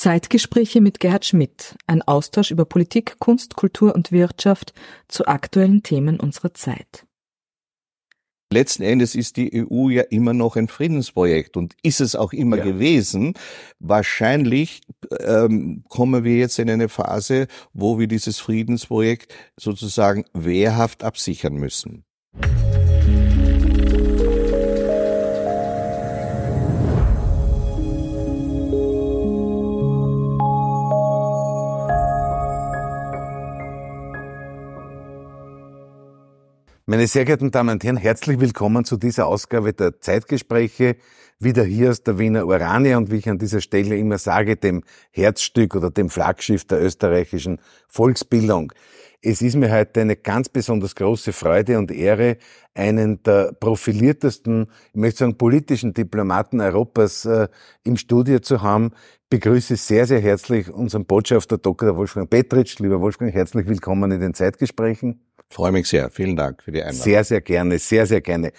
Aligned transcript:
Zeitgespräche 0.00 0.80
mit 0.80 0.98
Gerhard 0.98 1.26
Schmidt, 1.26 1.76
ein 1.86 2.00
Austausch 2.00 2.50
über 2.50 2.64
Politik, 2.64 3.16
Kunst, 3.18 3.54
Kultur 3.54 3.94
und 3.94 4.12
Wirtschaft 4.12 4.72
zu 5.08 5.26
aktuellen 5.26 5.82
Themen 5.82 6.18
unserer 6.18 6.54
Zeit. 6.54 7.04
Letzten 8.50 8.82
Endes 8.82 9.14
ist 9.14 9.36
die 9.36 9.62
EU 9.62 9.90
ja 9.90 10.00
immer 10.04 10.32
noch 10.32 10.56
ein 10.56 10.68
Friedensprojekt 10.68 11.58
und 11.58 11.74
ist 11.82 12.00
es 12.00 12.16
auch 12.16 12.32
immer 12.32 12.56
ja. 12.56 12.64
gewesen. 12.64 13.34
Wahrscheinlich 13.78 14.80
ähm, 15.18 15.84
kommen 15.90 16.24
wir 16.24 16.34
jetzt 16.34 16.58
in 16.58 16.70
eine 16.70 16.88
Phase, 16.88 17.46
wo 17.74 17.98
wir 17.98 18.06
dieses 18.06 18.38
Friedensprojekt 18.38 19.34
sozusagen 19.58 20.24
wehrhaft 20.32 21.04
absichern 21.04 21.56
müssen. 21.56 22.04
Meine 36.90 37.06
sehr 37.06 37.24
geehrten 37.24 37.52
Damen 37.52 37.74
und 37.74 37.84
Herren, 37.84 37.96
herzlich 37.96 38.40
willkommen 38.40 38.84
zu 38.84 38.96
dieser 38.96 39.28
Ausgabe 39.28 39.72
der 39.72 40.00
Zeitgespräche. 40.00 40.96
Wieder 41.38 41.62
hier 41.62 41.90
aus 41.90 42.02
der 42.02 42.18
Wiener 42.18 42.48
Urania 42.48 42.96
und 42.98 43.12
wie 43.12 43.18
ich 43.18 43.28
an 43.28 43.38
dieser 43.38 43.60
Stelle 43.60 43.96
immer 43.96 44.18
sage, 44.18 44.56
dem 44.56 44.82
Herzstück 45.12 45.76
oder 45.76 45.92
dem 45.92 46.10
Flaggschiff 46.10 46.64
der 46.64 46.82
österreichischen 46.82 47.60
Volksbildung. 47.86 48.72
Es 49.22 49.40
ist 49.40 49.54
mir 49.54 49.70
heute 49.70 50.00
eine 50.00 50.16
ganz 50.16 50.48
besonders 50.48 50.96
große 50.96 51.32
Freude 51.32 51.78
und 51.78 51.92
Ehre, 51.92 52.38
einen 52.74 53.22
der 53.22 53.52
profiliertesten, 53.52 54.66
ich 54.92 55.00
möchte 55.00 55.18
sagen, 55.18 55.38
politischen 55.38 55.94
Diplomaten 55.94 56.60
Europas 56.60 57.24
äh, 57.24 57.46
im 57.84 57.98
Studio 57.98 58.40
zu 58.40 58.62
haben. 58.62 58.90
Ich 59.22 59.38
begrüße 59.38 59.76
sehr, 59.76 60.06
sehr 60.06 60.20
herzlich 60.20 60.68
unseren 60.68 61.04
Botschafter 61.04 61.56
Dr. 61.56 61.96
Wolfgang 61.96 62.28
Petritsch. 62.28 62.80
Lieber 62.80 63.00
Wolfgang, 63.00 63.32
herzlich 63.32 63.68
willkommen 63.68 64.10
in 64.10 64.20
den 64.20 64.34
Zeitgesprächen. 64.34 65.20
Freue 65.50 65.72
mich 65.72 65.88
sehr. 65.88 66.10
Vielen 66.10 66.36
Dank 66.36 66.62
für 66.62 66.72
die 66.72 66.80
Einladung. 66.80 67.02
Sehr, 67.02 67.24
sehr 67.24 67.40
gerne, 67.40 67.78
sehr, 67.78 68.06
sehr 68.06 68.20
gerne. 68.20 68.52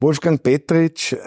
Wolfgang 0.00 0.42
Petritsch 0.42 1.12
äh, 1.12 1.18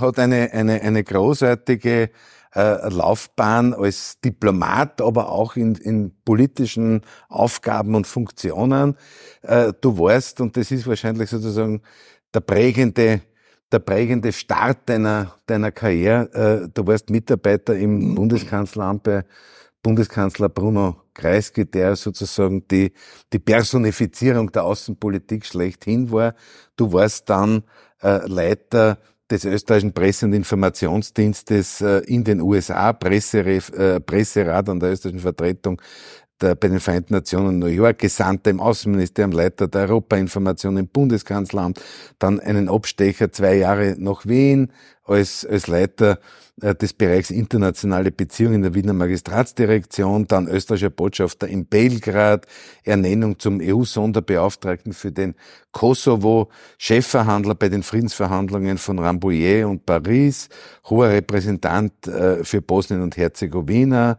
hat 0.00 0.18
eine, 0.18 0.50
eine, 0.52 0.82
eine 0.82 1.04
großartige 1.04 2.10
äh, 2.54 2.88
Laufbahn 2.88 3.72
als 3.72 4.20
Diplomat, 4.20 5.00
aber 5.00 5.30
auch 5.30 5.54
in, 5.54 5.76
in 5.76 6.12
politischen 6.24 7.02
Aufgaben 7.28 7.94
und 7.94 8.08
Funktionen. 8.08 8.96
Äh, 9.42 9.72
du 9.80 9.96
warst, 9.96 10.40
und 10.40 10.56
das 10.56 10.72
ist 10.72 10.86
wahrscheinlich 10.88 11.30
sozusagen 11.30 11.82
der 12.34 12.40
prägende 12.40 13.20
der 13.72 13.78
prägende 13.78 14.32
Start 14.32 14.88
deiner, 14.88 15.36
deiner 15.46 15.70
Karriere. 15.70 16.64
Äh, 16.64 16.68
du 16.74 16.86
warst 16.86 17.10
Mitarbeiter 17.10 17.76
im 17.76 18.14
Bundeskanzleramt 18.14 19.04
bei 19.04 19.24
Bundeskanzler 19.82 20.48
Bruno 20.48 20.99
Kreisky, 21.20 21.64
der 21.66 21.96
sozusagen 21.96 22.66
die, 22.68 22.92
die 23.32 23.38
Personifizierung 23.38 24.50
der 24.50 24.64
Außenpolitik 24.64 25.44
schlechthin 25.44 26.10
war. 26.10 26.34
Du 26.76 26.92
warst 26.92 27.28
dann 27.28 27.62
äh, 28.02 28.26
Leiter 28.26 28.98
des 29.30 29.44
österreichischen 29.44 29.92
Presse- 29.92 30.26
und 30.26 30.32
Informationsdienstes 30.32 31.80
äh, 31.80 31.98
in 32.06 32.24
den 32.24 32.40
USA, 32.40 32.90
äh, 32.90 34.00
Presserat 34.00 34.68
an 34.68 34.80
der 34.80 34.92
österreichischen 34.92 35.20
Vertretung 35.20 35.80
der, 36.40 36.54
bei 36.54 36.68
den 36.68 36.80
Vereinten 36.80 37.14
Nationen 37.14 37.58
New 37.58 37.66
York, 37.66 37.98
Gesandter 37.98 38.50
im 38.50 38.60
Außenministerium, 38.60 39.32
Leiter 39.32 39.68
der 39.68 39.82
Europainformation 39.82 40.76
im 40.76 40.88
Bundeskanzleramt, 40.88 41.80
dann 42.18 42.40
einen 42.40 42.68
Abstecher 42.68 43.32
zwei 43.32 43.56
Jahre 43.56 43.96
nach 43.98 44.26
Wien 44.26 44.72
als, 45.04 45.44
als 45.44 45.66
Leiter 45.66 46.18
äh, 46.62 46.74
des 46.74 46.92
Bereichs 46.92 47.30
internationale 47.30 48.10
Beziehungen 48.10 48.56
in 48.56 48.62
der 48.62 48.74
Wiener 48.74 48.92
Magistratsdirektion, 48.92 50.26
dann 50.26 50.46
österreichischer 50.46 50.90
Botschafter 50.90 51.48
in 51.48 51.66
Belgrad, 51.66 52.46
Ernennung 52.84 53.38
zum 53.38 53.60
EU-Sonderbeauftragten 53.60 54.92
für 54.92 55.10
den 55.10 55.34
Kosovo, 55.72 56.50
Chefverhandler 56.78 57.54
bei 57.54 57.68
den 57.68 57.82
Friedensverhandlungen 57.82 58.78
von 58.78 58.98
Rambouillet 58.98 59.64
und 59.64 59.86
Paris, 59.86 60.48
hoher 60.88 61.08
Repräsentant 61.08 62.06
äh, 62.06 62.44
für 62.44 62.60
Bosnien 62.60 63.02
und 63.02 63.16
Herzegowina, 63.16 64.18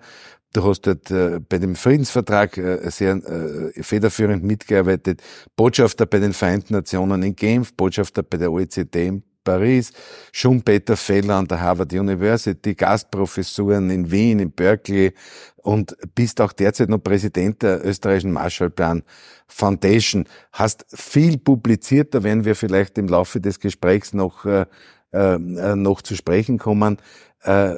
Du 0.54 0.64
hast 0.66 0.82
dort 0.82 1.10
äh, 1.12 1.40
bei 1.40 1.60
dem 1.60 1.76
Friedensvertrag 1.76 2.58
äh, 2.58 2.90
sehr 2.90 3.16
äh, 3.16 3.84
federführend 3.84 4.44
mitgearbeitet, 4.44 5.22
Botschafter 5.56 6.06
bei 6.06 6.20
den 6.20 6.34
Vereinten 6.34 6.74
Nationen 6.74 7.24
in 7.24 7.36
Genf, 7.36 7.74
Botschafter 7.74 8.22
bei 8.22 8.38
der 8.38 8.52
OECD 8.52 9.08
in 9.08 9.24
Paris, 9.44 9.92
Schumpeter 10.32 10.98
Feller 10.98 11.36
an 11.36 11.48
der 11.48 11.62
Harvard 11.62 11.94
University, 11.94 12.76
Gastprofessuren 12.76 13.90
in 13.90 14.12
Wien, 14.12 14.40
in 14.40 14.52
Berkeley 14.52 15.14
und 15.58 15.96
bist 16.16 16.42
auch 16.42 16.54
derzeit 16.54 16.90
noch 16.90 17.00
Präsident 17.00 17.62
der 17.64 17.86
österreichischen 17.86 18.34
Marshallplan 18.34 19.04
Foundation. 19.48 20.26
Hast 20.52 20.86
viel 20.90 21.38
publiziert, 21.38 22.14
da 22.14 22.24
werden 22.24 22.46
wir 22.46 22.56
vielleicht 22.56 22.98
im 22.98 23.08
Laufe 23.08 23.40
des 23.40 23.60
Gesprächs 23.60 24.14
noch, 24.14 24.46
äh, 24.46 24.66
äh, 25.14 25.38
noch 25.38 26.02
zu 26.02 26.16
sprechen 26.16 26.58
kommen. 26.58 26.98
Äh, 27.44 27.76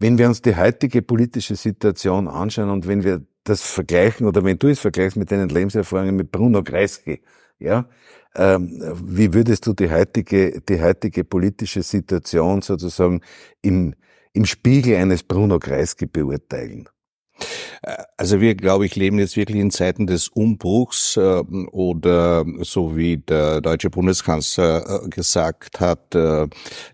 wenn 0.00 0.18
wir 0.18 0.26
uns 0.26 0.42
die 0.42 0.56
heutige 0.56 1.02
politische 1.02 1.54
Situation 1.54 2.26
anschauen 2.26 2.70
und 2.70 2.88
wenn 2.88 3.04
wir 3.04 3.24
das 3.44 3.62
vergleichen 3.62 4.26
oder 4.26 4.42
wenn 4.44 4.58
du 4.58 4.68
es 4.68 4.80
vergleichst 4.80 5.16
mit 5.16 5.30
deinen 5.30 5.48
Lebenserfahrungen 5.48 6.16
mit 6.16 6.32
Bruno 6.32 6.62
Kreisky, 6.62 7.22
ja, 7.58 7.86
ähm, 8.34 8.80
wie 9.04 9.32
würdest 9.34 9.66
du 9.66 9.74
die 9.74 9.90
heutige, 9.90 10.60
die 10.62 10.80
heutige 10.80 11.24
politische 11.24 11.82
Situation 11.82 12.62
sozusagen 12.62 13.20
im, 13.60 13.94
im 14.32 14.46
Spiegel 14.46 14.96
eines 14.96 15.22
Bruno 15.22 15.58
Kreisky 15.58 16.06
beurteilen? 16.06 16.88
Also 18.16 18.40
wir, 18.40 18.54
glaube 18.54 18.84
ich, 18.84 18.94
leben 18.96 19.18
jetzt 19.18 19.36
wirklich 19.36 19.58
in 19.58 19.70
Zeiten 19.70 20.06
des 20.06 20.28
Umbruchs 20.28 21.16
äh, 21.16 21.20
oder 21.20 22.44
so 22.60 22.96
wie 22.96 23.16
der 23.16 23.62
deutsche 23.62 23.88
Bundeskanzler 23.88 25.04
äh, 25.04 25.08
gesagt 25.08 25.80
hat, 25.80 26.14
äh, 26.14 26.46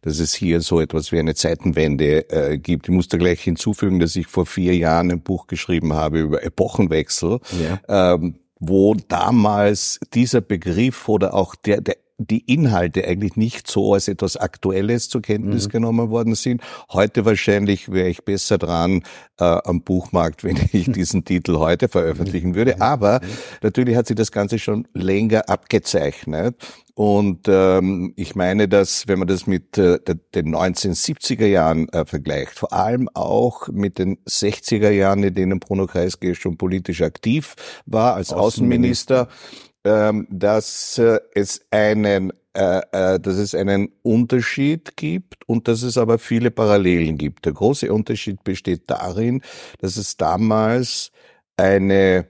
dass 0.02 0.20
es 0.20 0.34
hier 0.34 0.60
so 0.60 0.80
etwas 0.80 1.10
wie 1.10 1.18
eine 1.18 1.34
Zeitenwende 1.34 2.30
äh, 2.30 2.58
gibt. 2.58 2.88
Ich 2.88 2.94
muss 2.94 3.08
da 3.08 3.18
gleich 3.18 3.42
hinzufügen, 3.42 3.98
dass 3.98 4.14
ich 4.14 4.28
vor 4.28 4.46
vier 4.46 4.76
Jahren 4.76 5.10
ein 5.10 5.22
Buch 5.22 5.48
geschrieben 5.48 5.92
habe 5.94 6.20
über 6.20 6.44
Epochenwechsel. 6.44 7.40
Ja. 7.88 8.14
Ähm, 8.14 8.36
wo 8.58 8.94
damals 8.94 10.00
dieser 10.14 10.40
Begriff 10.40 11.08
oder 11.08 11.34
auch 11.34 11.54
der, 11.54 11.82
der 11.82 11.96
die 12.18 12.40
Inhalte 12.52 13.06
eigentlich 13.06 13.36
nicht 13.36 13.70
so 13.70 13.92
als 13.94 14.08
etwas 14.08 14.36
Aktuelles 14.36 15.08
zur 15.08 15.20
Kenntnis 15.20 15.66
mhm. 15.66 15.70
genommen 15.72 16.10
worden 16.10 16.34
sind. 16.34 16.62
Heute 16.90 17.24
wahrscheinlich 17.24 17.92
wäre 17.92 18.08
ich 18.08 18.24
besser 18.24 18.56
dran 18.58 19.02
äh, 19.38 19.44
am 19.44 19.82
Buchmarkt, 19.82 20.42
wenn 20.44 20.58
ich 20.72 20.90
diesen 20.90 21.24
Titel 21.24 21.56
heute 21.56 21.88
veröffentlichen 21.88 22.54
würde. 22.54 22.80
Aber 22.80 23.20
natürlich 23.62 23.96
hat 23.96 24.06
sich 24.06 24.16
das 24.16 24.32
Ganze 24.32 24.58
schon 24.58 24.88
länger 24.94 25.48
abgezeichnet. 25.48 26.56
Und 26.94 27.46
ähm, 27.46 28.14
ich 28.16 28.34
meine, 28.34 28.68
dass 28.68 29.06
wenn 29.06 29.18
man 29.18 29.28
das 29.28 29.46
mit 29.46 29.76
äh, 29.76 29.98
den 30.34 30.56
1970er 30.56 31.44
Jahren 31.44 31.90
äh, 31.90 32.06
vergleicht, 32.06 32.58
vor 32.58 32.72
allem 32.72 33.10
auch 33.12 33.68
mit 33.68 33.98
den 33.98 34.16
60er 34.24 34.88
Jahren, 34.88 35.22
in 35.22 35.34
denen 35.34 35.60
Bruno 35.60 35.86
Kreisky 35.86 36.34
schon 36.34 36.56
politisch 36.56 37.02
aktiv 37.02 37.54
war 37.84 38.14
als 38.14 38.32
Außenminister, 38.32 39.24
Außenminister 39.24 39.65
ähm, 39.86 40.26
dass 40.30 40.98
äh, 40.98 41.20
es 41.34 41.60
einen 41.70 42.32
äh, 42.54 42.80
äh, 42.90 43.20
dass 43.20 43.36
es 43.36 43.54
einen 43.54 43.92
Unterschied 44.02 44.96
gibt 44.96 45.46
und 45.46 45.68
dass 45.68 45.82
es 45.82 45.96
aber 45.98 46.18
viele 46.18 46.50
Parallelen 46.50 47.18
gibt. 47.18 47.44
Der 47.44 47.52
große 47.52 47.92
Unterschied 47.92 48.42
besteht 48.44 48.90
darin, 48.90 49.42
dass 49.78 49.96
es 49.96 50.16
damals 50.16 51.12
eine 51.56 52.28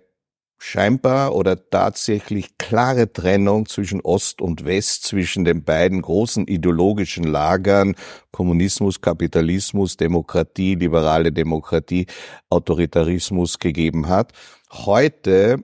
scheinbar 0.58 1.34
oder 1.34 1.70
tatsächlich 1.70 2.58
klare 2.58 3.12
Trennung 3.12 3.66
zwischen 3.66 4.00
Ost 4.00 4.40
und 4.42 4.64
West, 4.64 5.04
zwischen 5.04 5.44
den 5.44 5.62
beiden 5.64 6.02
großen 6.02 6.46
ideologischen 6.48 7.24
Lagern, 7.24 7.94
Kommunismus, 8.32 9.00
Kapitalismus, 9.00 9.96
Demokratie, 9.96 10.74
liberale 10.74 11.30
Demokratie, 11.30 12.06
Autoritarismus 12.50 13.60
gegeben 13.60 14.08
hat. 14.08 14.32
Heute 14.72 15.62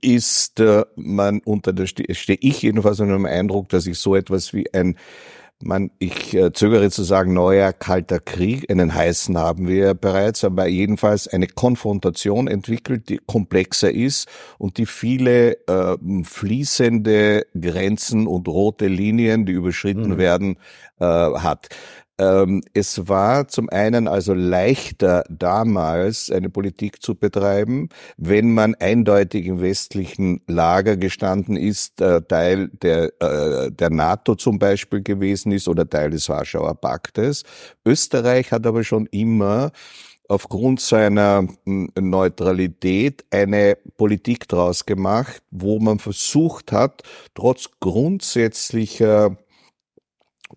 ist 0.00 0.60
äh, 0.60 0.84
man 0.96 1.40
unter 1.44 1.72
der, 1.72 1.86
stehe 1.86 2.38
ich 2.40 2.62
jedenfalls 2.62 3.00
unter 3.00 3.14
dem 3.14 3.26
Eindruck, 3.26 3.68
dass 3.68 3.86
ich 3.86 3.98
so 3.98 4.14
etwas 4.14 4.52
wie 4.52 4.72
ein 4.72 4.96
man, 5.60 5.90
ich 5.98 6.34
äh, 6.34 6.52
zögere 6.52 6.90
zu 6.90 7.02
sagen, 7.02 7.32
neuer 7.32 7.72
kalter 7.72 8.20
Krieg, 8.20 8.70
einen 8.70 8.94
heißen 8.94 9.36
haben 9.36 9.66
wir 9.66 9.94
bereits, 9.94 10.44
aber 10.44 10.68
jedenfalls 10.68 11.26
eine 11.26 11.48
Konfrontation 11.48 12.46
entwickelt, 12.46 13.08
die 13.08 13.20
komplexer 13.26 13.90
ist 13.90 14.28
und 14.58 14.78
die 14.78 14.86
viele 14.86 15.56
äh, 15.66 15.96
fließende 16.22 17.46
Grenzen 17.60 18.26
und 18.26 18.46
rote 18.46 18.86
Linien, 18.86 19.46
die 19.46 19.52
überschritten 19.52 20.10
mhm. 20.10 20.18
werden, 20.18 20.58
äh, 21.00 21.04
hat. 21.04 21.68
Ähm, 22.18 22.62
es 22.74 23.08
war 23.08 23.46
zum 23.46 23.68
einen 23.68 24.08
also 24.08 24.34
leichter 24.34 25.24
damals 25.30 26.30
eine 26.30 26.50
Politik 26.50 27.00
zu 27.00 27.14
betreiben, 27.14 27.88
wenn 28.16 28.52
man 28.52 28.74
eindeutig 28.74 29.46
im 29.46 29.60
westlichen 29.60 30.40
Lager 30.48 30.96
gestanden 30.96 31.56
ist, 31.56 32.00
äh, 32.00 32.20
Teil 32.22 32.68
der, 32.82 33.12
äh, 33.20 33.70
der 33.70 33.90
NATO 33.90 34.34
zum 34.34 34.58
Beispiel 34.58 35.02
gewesen 35.02 35.52
ist 35.52 35.68
oder 35.68 35.88
Teil 35.88 36.10
des 36.10 36.28
Warschauer 36.28 36.74
Paktes. 36.74 37.44
Österreich 37.84 38.50
hat 38.50 38.66
aber 38.66 38.82
schon 38.82 39.06
immer 39.06 39.70
aufgrund 40.28 40.80
seiner 40.80 41.46
hm, 41.64 41.90
Neutralität 41.98 43.24
eine 43.30 43.78
Politik 43.96 44.48
daraus 44.48 44.86
gemacht, 44.86 45.42
wo 45.50 45.78
man 45.78 45.98
versucht 45.98 46.72
hat, 46.72 47.02
trotz 47.34 47.68
grundsätzlicher 47.80 49.36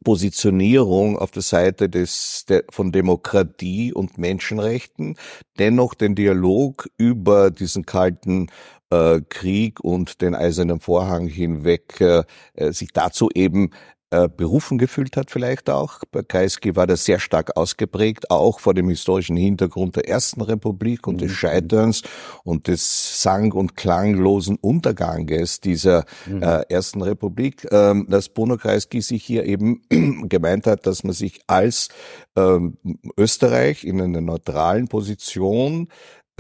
Positionierung 0.04 1.18
auf 1.18 1.32
der 1.32 1.42
Seite 1.42 1.90
des, 1.90 2.46
der, 2.48 2.64
von 2.70 2.92
Demokratie 2.92 3.94
und 3.94 4.18
Menschenrechten, 4.18 5.18
dennoch 5.60 5.94
den 5.94 6.16
Dialog 6.16 6.90
über 6.98 7.52
diesen 7.52 7.86
kalten 7.86 8.48
äh, 8.90 9.22
Krieg 9.30 9.80
und 9.80 10.22
den 10.22 10.36
eisernen 10.36 10.80
Vorhang 10.80 11.28
hinweg 11.28 12.00
äh, 12.02 12.24
äh 12.54 12.72
sich 12.72 12.90
dazu 12.94 13.30
eben 13.34 13.72
äh, 14.12 14.28
berufen 14.28 14.78
gefühlt 14.78 15.16
hat 15.16 15.32
vielleicht 15.32 15.70
auch. 15.70 16.00
Bei 16.12 16.22
Kreisky 16.22 16.76
war 16.76 16.86
das 16.86 17.06
sehr 17.06 17.20
stark 17.20 17.56
ausgeprägt, 17.56 18.30
auch 18.30 18.60
vor 18.60 18.74
dem 18.74 18.90
historischen 18.90 19.38
Hintergrund 19.38 19.96
der 19.96 20.08
Ersten 20.08 20.42
Republik 20.42 21.08
und 21.08 21.16
mhm. 21.16 21.20
des 21.20 21.32
Scheiterns 21.32 22.02
und 22.44 22.68
des 22.68 23.22
sang- 23.22 23.54
und 23.54 23.78
klanglosen 23.78 24.58
Unterganges 24.58 25.62
dieser 25.62 26.06
mhm. 26.26 26.44
äh, 26.44 26.62
Ersten 26.68 27.02
Republik, 27.02 27.66
ähm, 27.72 28.06
dass 28.10 28.28
Bruno 28.28 28.58
Kreisky 28.58 29.02
sich 29.02 29.24
hier 29.24 29.46
eben 29.46 29.82
gemeint 30.30 30.68
hat, 30.68 30.86
dass 30.86 31.06
man 31.06 31.14
sich 31.14 31.42
als 31.48 31.88
ähm, 32.36 32.78
Österreich 33.18 33.86
in 33.86 34.02
einer 34.02 34.22
neutralen 34.22 34.88
Position 34.88 35.88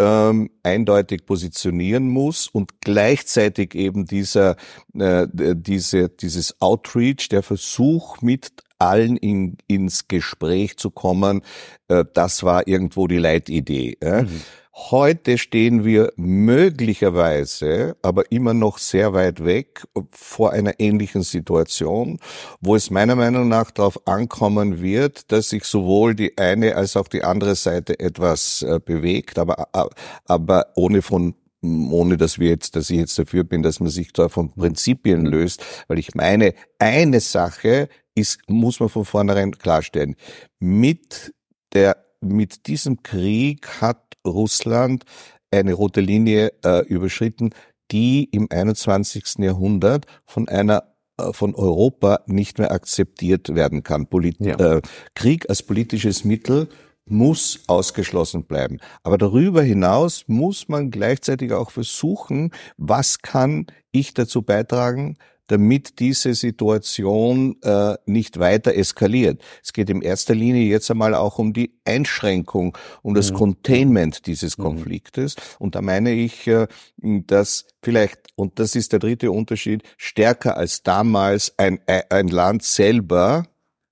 ähm, 0.01 0.49
eindeutig 0.63 1.25
positionieren 1.25 2.09
muss 2.09 2.47
und 2.47 2.81
gleichzeitig 2.81 3.75
eben 3.75 4.05
dieser, 4.05 4.55
äh, 4.95 5.27
diese, 5.31 6.09
dieses 6.09 6.59
Outreach, 6.59 7.29
der 7.29 7.43
Versuch 7.43 8.21
mit 8.21 8.51
allen 8.79 9.15
in, 9.15 9.57
ins 9.67 10.07
Gespräch 10.07 10.77
zu 10.77 10.89
kommen, 10.89 11.41
äh, 11.87 12.03
das 12.15 12.41
war 12.41 12.67
irgendwo 12.67 13.05
die 13.07 13.19
Leitidee. 13.19 13.97
Äh. 14.01 14.23
Mhm. 14.23 14.41
Heute 14.73 15.37
stehen 15.37 15.83
wir 15.83 16.13
möglicherweise, 16.15 17.97
aber 18.01 18.31
immer 18.31 18.53
noch 18.53 18.77
sehr 18.77 19.11
weit 19.13 19.43
weg, 19.43 19.85
vor 20.11 20.53
einer 20.53 20.79
ähnlichen 20.79 21.23
Situation, 21.23 22.19
wo 22.61 22.77
es 22.77 22.89
meiner 22.89 23.15
Meinung 23.15 23.49
nach 23.49 23.71
darauf 23.71 24.07
ankommen 24.07 24.81
wird, 24.81 25.29
dass 25.31 25.49
sich 25.49 25.65
sowohl 25.65 26.15
die 26.15 26.37
eine 26.37 26.77
als 26.77 26.95
auch 26.95 27.09
die 27.09 27.23
andere 27.23 27.55
Seite 27.55 27.99
etwas 27.99 28.61
äh, 28.61 28.79
bewegt, 28.83 29.37
aber, 29.39 29.67
äh, 29.73 29.85
aber 30.25 30.67
ohne 30.75 31.01
von 31.01 31.35
ohne 31.63 32.17
dass 32.17 32.39
wir 32.39 32.49
jetzt, 32.49 32.75
dass 32.75 32.89
ich 32.89 32.97
jetzt 32.97 33.19
dafür 33.19 33.43
bin, 33.43 33.61
dass 33.61 33.79
man 33.79 33.89
sich 33.89 34.13
da 34.13 34.29
von 34.29 34.51
Prinzipien 34.51 35.25
löst, 35.27 35.63
weil 35.87 35.99
ich 35.99 36.15
meine, 36.15 36.55
eine 36.79 37.19
Sache 37.19 37.87
ist, 38.15 38.39
muss 38.47 38.79
man 38.79 38.89
von 38.89 39.05
vornherein 39.05 39.51
klarstellen. 39.51 40.15
Mit 40.59 41.33
der, 41.73 41.97
mit 42.21 42.67
diesem 42.67 43.03
Krieg 43.03 43.81
hat 43.81 44.01
Russland 44.25 45.03
eine 45.51 45.73
rote 45.73 46.01
Linie 46.01 46.53
äh, 46.63 46.85
überschritten, 46.85 47.51
die 47.91 48.23
im 48.25 48.47
21. 48.49 49.39
Jahrhundert 49.39 50.05
von 50.25 50.47
einer 50.47 50.83
äh, 51.17 51.33
von 51.33 51.55
Europa 51.55 52.21
nicht 52.25 52.57
mehr 52.57 52.71
akzeptiert 52.71 53.53
werden 53.53 53.83
kann. 53.83 54.07
Polit 54.07 54.37
ja. 54.39 54.55
äh, 54.55 54.81
Krieg 55.15 55.49
als 55.49 55.63
politisches 55.63 56.23
Mittel 56.23 56.69
muss 57.05 57.59
ausgeschlossen 57.67 58.45
bleiben. 58.45 58.77
Aber 59.03 59.17
darüber 59.17 59.61
hinaus 59.61 60.23
muss 60.27 60.69
man 60.69 60.91
gleichzeitig 60.91 61.51
auch 61.51 61.71
versuchen, 61.71 62.51
was 62.77 63.19
kann 63.19 63.67
ich 63.91 64.13
dazu 64.13 64.43
beitragen, 64.43 65.17
damit 65.51 65.99
diese 65.99 66.33
Situation 66.33 67.57
äh, 67.61 67.95
nicht 68.05 68.39
weiter 68.39 68.73
eskaliert. 68.73 69.41
Es 69.61 69.73
geht 69.73 69.89
in 69.89 70.01
erster 70.01 70.33
Linie 70.33 70.63
jetzt 70.63 70.89
einmal 70.89 71.13
auch 71.13 71.39
um 71.39 71.51
die 71.51 71.73
Einschränkung, 71.83 72.77
um 73.01 73.15
das 73.15 73.31
mhm. 73.31 73.35
Containment 73.35 74.27
dieses 74.27 74.57
mhm. 74.57 74.63
Konfliktes. 74.63 75.35
Und 75.59 75.75
da 75.75 75.81
meine 75.81 76.13
ich, 76.13 76.47
äh, 76.47 76.67
dass 77.01 77.65
vielleicht, 77.83 78.29
und 78.35 78.59
das 78.59 78.75
ist 78.75 78.93
der 78.93 78.99
dritte 78.99 79.29
Unterschied, 79.29 79.83
stärker 79.97 80.55
als 80.55 80.83
damals 80.83 81.53
ein, 81.57 81.81
ein 81.85 82.29
Land 82.29 82.63
selber 82.63 83.43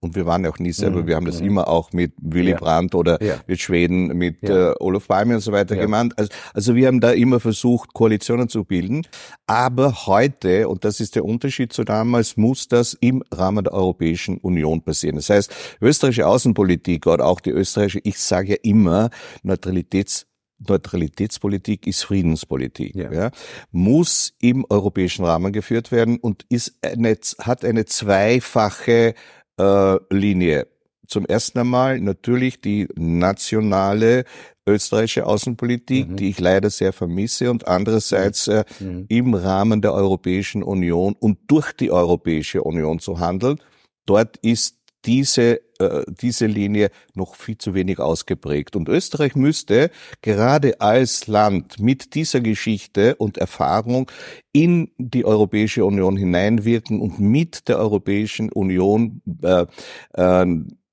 und 0.02 0.16
wir 0.16 0.26
waren 0.26 0.46
ja 0.46 0.50
auch 0.50 0.60
nie 0.60 0.72
selber, 0.72 1.02
mhm. 1.02 1.08
wir 1.08 1.16
haben 1.16 1.26
das 1.26 1.42
mhm. 1.42 1.48
immer 1.48 1.68
auch 1.68 1.92
mit 1.92 2.14
Willy 2.22 2.52
ja. 2.52 2.58
Brandt 2.58 2.96
oder 2.96 3.22
ja. 3.22 3.36
mit 3.48 3.60
Schweden, 3.60 4.08
mit 4.18 4.42
ja. 4.42 4.72
äh, 4.72 4.76
Olaf 4.80 5.08
Palme 5.08 5.36
und 5.36 5.42
so 5.42 5.52
weiter 5.52 5.76
gemacht. 5.76 6.12
Also, 6.16 6.32
also 6.54 6.76
wir 6.76 6.88
haben 6.88 7.02
da 7.02 7.12
immer 7.12 7.40
versucht, 7.40 7.94
Koalitionen 7.94 8.48
zu 8.48 8.64
bilden. 8.64 9.06
Aber 9.46 10.06
heute, 10.08 10.70
und 10.70 10.86
das 10.86 11.00
ist 11.00 11.16
der 11.16 11.26
Unterschied 11.26 11.74
zu 11.74 11.84
damals, 11.84 12.38
muss 12.38 12.68
das 12.68 12.94
im 13.02 13.24
Rahmen 13.32 13.66
der 13.66 13.74
Europäischen 13.74 14.38
Union 14.38 14.82
passieren. 14.82 15.18
Das 15.18 15.30
heißt, 15.30 15.54
österreichische 15.82 16.28
Außenpolitik 16.28 17.06
oder 17.06 17.26
auch 17.26 17.42
die 17.42 17.52
österreichische, 17.52 18.00
ich 18.04 18.20
sage 18.20 18.52
ja 18.52 18.58
immer, 18.64 19.10
Neutralitäts 19.44 20.28
Neutralitätspolitik 20.68 21.88
ist 21.88 22.04
Friedenspolitik, 22.04 22.96
ja. 22.96 23.12
ja. 23.12 23.32
muss 23.72 24.34
im 24.42 24.66
europäischen 24.70 25.24
Rahmen 25.24 25.54
geführt 25.54 25.92
werden 25.92 26.18
und 26.18 26.46
ist 26.50 26.78
eine, 26.82 27.18
hat 27.40 27.64
eine 27.64 27.86
zweifache 27.86 29.14
äh, 29.60 29.98
Linie. 30.10 30.68
Zum 31.08 31.26
ersten 31.26 31.60
einmal 31.60 32.00
natürlich 32.00 32.62
die 32.62 32.88
nationale 32.96 34.26
österreichische 34.68 35.26
Außenpolitik, 35.26 36.10
mhm. 36.10 36.16
die 36.16 36.30
ich 36.30 36.40
leider 36.40 36.70
sehr 36.70 36.94
vermisse, 36.94 37.50
und 37.50 37.68
andererseits 37.68 38.48
äh, 38.48 38.64
mhm. 38.80 39.06
im 39.10 39.34
Rahmen 39.34 39.82
der 39.82 39.94
Europäischen 39.94 40.64
Union 40.64 41.16
und 41.20 41.40
durch 41.48 41.74
die 41.74 41.92
Europäische 41.92 42.64
Union 42.64 43.00
zu 43.00 43.20
handeln. 43.20 43.60
Dort 44.06 44.38
ist 44.38 44.79
diese, 45.06 45.62
äh, 45.80 46.04
diese 46.08 46.46
Linie 46.46 46.90
noch 47.14 47.36
viel 47.36 47.58
zu 47.58 47.74
wenig 47.74 48.00
ausgeprägt. 48.00 48.76
Und 48.76 48.90
Österreich 48.90 49.36
müsste 49.36 49.92
gerade 50.22 50.82
als 50.82 51.28
Land 51.28 51.80
mit 51.80 52.16
dieser 52.16 52.42
Geschichte 52.42 53.16
und 53.16 53.38
Erfahrung 53.38 54.12
in 54.52 54.92
die 54.98 55.26
Europäische 55.26 55.86
Union 55.86 56.18
hineinwirken 56.18 57.00
und 57.00 57.20
mit 57.20 57.68
der 57.68 57.80
Europäischen 57.80 58.52
Union 58.52 59.22
äh, 59.42 59.66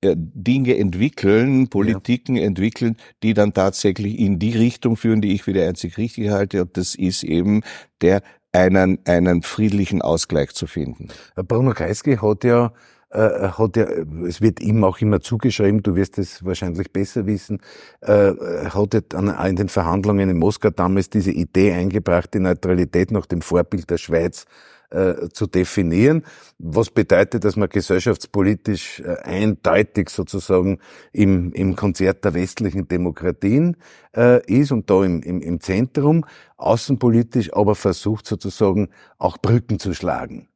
äh, 0.01 0.15
Dinge 0.15 0.77
entwickeln, 0.77 1.69
Politiken 1.69 2.35
ja. 2.35 2.43
entwickeln, 2.43 2.97
die 3.23 3.33
dann 3.33 3.53
tatsächlich 3.53 4.19
in 4.19 4.37
die 4.37 4.55
Richtung 4.55 4.95
führen, 4.95 5.21
die 5.21 5.33
ich 5.33 5.43
für 5.43 5.53
die 5.53 5.61
einzig 5.61 5.97
richtig 5.97 6.29
halte. 6.29 6.61
Und 6.61 6.77
das 6.77 6.93
ist 6.93 7.23
eben 7.23 7.63
der 8.01 8.21
einen, 8.51 8.99
einen 9.05 9.41
friedlichen 9.41 10.01
Ausgleich 10.01 10.51
zu 10.51 10.67
finden. 10.67 11.07
Bruno 11.35 11.73
Kreisky 11.73 12.17
hat 12.17 12.43
ja 12.43 12.71
äh, 13.09 13.49
hat 13.49 13.77
ja, 13.77 13.85
es 14.27 14.41
wird 14.41 14.59
ihm 14.59 14.83
auch 14.83 14.99
immer 14.99 15.21
zugeschrieben, 15.21 15.83
du 15.83 15.95
wirst 15.95 16.17
es 16.17 16.43
wahrscheinlich 16.43 16.91
besser 16.91 17.25
wissen, 17.25 17.61
äh, 18.01 18.33
hat 18.69 18.93
er 18.93 19.01
dann 19.01 19.29
in 19.47 19.55
den 19.55 19.69
Verhandlungen 19.69 20.29
in 20.29 20.37
Moskau 20.37 20.69
damals 20.69 21.09
diese 21.09 21.31
Idee 21.31 21.73
eingebracht, 21.73 22.33
die 22.33 22.39
Neutralität 22.39 23.11
nach 23.11 23.25
dem 23.25 23.41
Vorbild 23.41 23.89
der 23.89 23.97
Schweiz 23.97 24.45
äh, 24.89 25.29
zu 25.33 25.47
definieren, 25.47 26.23
was 26.59 26.89
bedeutet, 26.89 27.43
dass 27.43 27.57
man 27.57 27.67
gesellschaftspolitisch 27.67 29.01
äh, 29.01 29.17
eindeutig 29.23 30.09
sozusagen 30.09 30.79
im, 31.11 31.51
im 31.51 31.75
Konzert 31.75 32.23
der 32.23 32.33
westlichen 32.33 32.87
Demokratien 32.87 33.75
äh, 34.15 34.41
ist 34.45 34.71
und 34.71 34.89
da 34.89 35.03
im, 35.03 35.21
im, 35.23 35.41
im 35.41 35.59
Zentrum, 35.59 36.25
außenpolitisch 36.55 37.53
aber 37.53 37.75
versucht 37.75 38.25
sozusagen 38.27 38.87
auch 39.17 39.37
Brücken 39.37 39.77
zu 39.79 39.93
schlagen. 39.93 40.47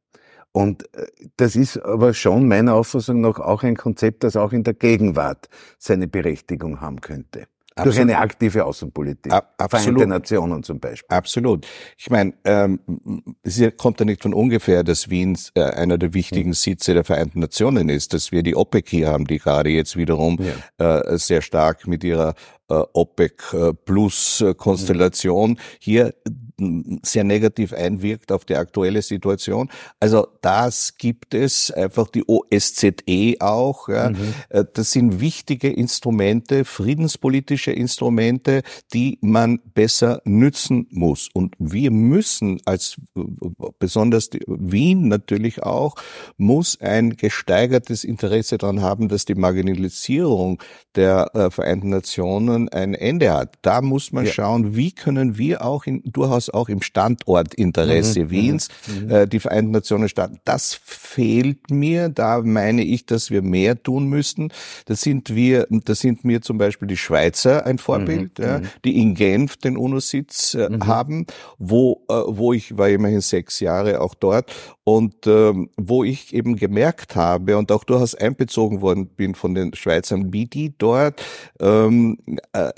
Und 0.52 0.84
äh, 0.94 1.06
das 1.36 1.56
ist 1.56 1.78
aber 1.78 2.14
schon 2.14 2.46
meiner 2.46 2.74
Auffassung 2.74 3.20
nach 3.20 3.40
auch 3.40 3.62
ein 3.62 3.76
Konzept, 3.76 4.22
das 4.22 4.36
auch 4.36 4.52
in 4.52 4.64
der 4.64 4.74
Gegenwart 4.74 5.48
seine 5.78 6.06
Berechtigung 6.06 6.80
haben 6.80 7.00
könnte. 7.00 7.46
Absolut. 7.74 7.86
Durch 7.86 8.00
eine 8.02 8.18
aktive 8.18 8.66
Außenpolitik. 8.66 9.32
A 9.32 9.38
absolut. 9.56 9.70
Vereinte 9.70 10.06
Nationen 10.06 10.62
zum 10.62 10.78
Beispiel. 10.78 11.16
Absolut. 11.16 11.66
Ich 11.96 12.10
meine, 12.10 12.34
ähm, 12.44 12.80
es 13.42 13.62
kommt 13.78 13.98
ja 13.98 14.04
nicht 14.04 14.22
von 14.22 14.34
ungefähr, 14.34 14.84
dass 14.84 15.08
Wien 15.08 15.38
äh, 15.54 15.62
einer 15.62 15.96
der 15.96 16.12
wichtigen 16.12 16.50
hm. 16.50 16.54
Sitze 16.54 16.92
der 16.92 17.04
Vereinten 17.04 17.40
Nationen 17.40 17.88
ist, 17.88 18.12
dass 18.12 18.30
wir 18.30 18.42
die 18.42 18.56
OPEC 18.56 18.90
hier 18.90 19.08
haben, 19.08 19.26
die 19.26 19.38
gerade 19.38 19.70
jetzt 19.70 19.96
wiederum 19.96 20.38
ja. 20.78 21.00
äh, 21.00 21.16
sehr 21.16 21.40
stark 21.40 21.86
mit 21.86 22.04
ihrer 22.04 22.34
äh, 22.68 22.74
OPEC 22.92 23.42
Plus 23.86 24.44
Konstellation 24.58 25.58
hier 25.78 26.12
sehr 27.02 27.24
negativ 27.24 27.72
einwirkt 27.72 28.32
auf 28.32 28.44
die 28.44 28.56
aktuelle 28.56 29.02
Situation. 29.02 29.70
Also 30.00 30.28
das 30.40 30.96
gibt 30.98 31.34
es, 31.34 31.70
einfach 31.70 32.08
die 32.08 32.24
OSZE 32.26 33.36
auch. 33.40 33.88
Ja. 33.88 34.10
Mhm. 34.10 34.34
Äh, 34.48 34.64
das 34.72 34.92
sind 34.92 35.20
wichtige 35.20 35.70
Instrumente, 35.70 36.64
friedenspolitische 36.64 37.72
Instrumente, 37.72 38.62
die 38.92 39.18
man 39.20 39.60
besser 39.74 40.20
nützen 40.24 40.86
muss. 40.90 41.28
Und 41.32 41.54
wir 41.58 41.90
müssen 41.90 42.60
als 42.64 42.96
besonders 43.78 44.30
Wien 44.46 45.08
natürlich 45.08 45.62
auch, 45.62 45.96
muss 46.36 46.80
ein 46.80 47.16
gesteigertes 47.16 48.04
Interesse 48.04 48.58
daran 48.58 48.82
haben, 48.82 49.08
dass 49.08 49.24
die 49.24 49.34
Marginalisierung 49.34 50.62
der 50.94 51.30
äh, 51.34 51.50
Vereinten 51.50 51.88
Nationen 51.88 52.68
ein 52.68 52.94
Ende 52.94 53.32
hat. 53.32 53.58
Da 53.62 53.80
muss 53.80 54.12
man 54.12 54.26
ja. 54.26 54.32
schauen, 54.32 54.76
wie 54.76 54.92
können 54.92 55.38
wir 55.38 55.64
auch 55.64 55.86
in 55.86 56.02
durchaus 56.04 56.50
auch 56.54 56.68
im 56.68 56.82
Standortinteresse 56.82 58.24
mhm, 58.24 58.30
Wiens 58.30 58.68
mhm. 58.86 59.10
äh, 59.10 59.26
die 59.26 59.40
Vereinten 59.40 59.72
Nationen 59.72 60.08
starten. 60.08 60.38
Das 60.44 60.74
fehlt 60.84 61.70
mir. 61.70 62.08
Da 62.08 62.42
meine 62.42 62.82
ich, 62.82 63.06
dass 63.06 63.30
wir 63.30 63.42
mehr 63.42 63.82
tun 63.82 64.08
müssten. 64.08 64.50
Da 64.86 64.94
sind 64.94 65.34
wir, 65.34 65.66
da 65.70 65.94
sind 65.94 66.24
mir 66.24 66.42
zum 66.42 66.58
Beispiel 66.58 66.88
die 66.88 66.96
Schweizer 66.96 67.66
ein 67.66 67.78
Vorbild, 67.78 68.38
mhm, 68.38 68.44
ja, 68.44 68.58
mhm. 68.58 68.66
die 68.84 69.00
in 69.00 69.14
Genf 69.14 69.56
den 69.56 69.76
UNO-Sitz 69.76 70.54
äh, 70.54 70.68
mhm. 70.68 70.86
haben, 70.86 71.26
wo, 71.58 72.04
äh, 72.08 72.14
wo 72.26 72.52
ich 72.52 72.76
war 72.76 72.88
immerhin 72.88 73.20
sechs 73.20 73.60
Jahre 73.60 74.00
auch 74.00 74.14
dort 74.14 74.52
und 74.84 75.26
ähm, 75.26 75.70
wo 75.76 76.02
ich 76.02 76.34
eben 76.34 76.56
gemerkt 76.56 77.14
habe 77.14 77.56
und 77.56 77.70
auch 77.70 77.84
durchaus 77.84 78.14
einbezogen 78.14 78.80
worden 78.80 79.06
bin 79.06 79.34
von 79.34 79.54
den 79.54 79.74
Schweizern, 79.74 80.32
wie 80.32 80.46
die 80.46 80.74
dort 80.76 81.22
ähm, 81.60 82.18
äh, 82.52 82.72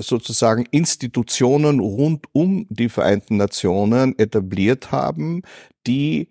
sozusagen 0.00 0.64
Institutionen 0.70 1.80
rund 1.80 2.26
um 2.32 2.66
die 2.70 2.88
Vereinten 2.88 3.01
Nationen 3.36 4.18
etabliert 4.18 4.92
haben, 4.92 5.42
die 5.86 6.28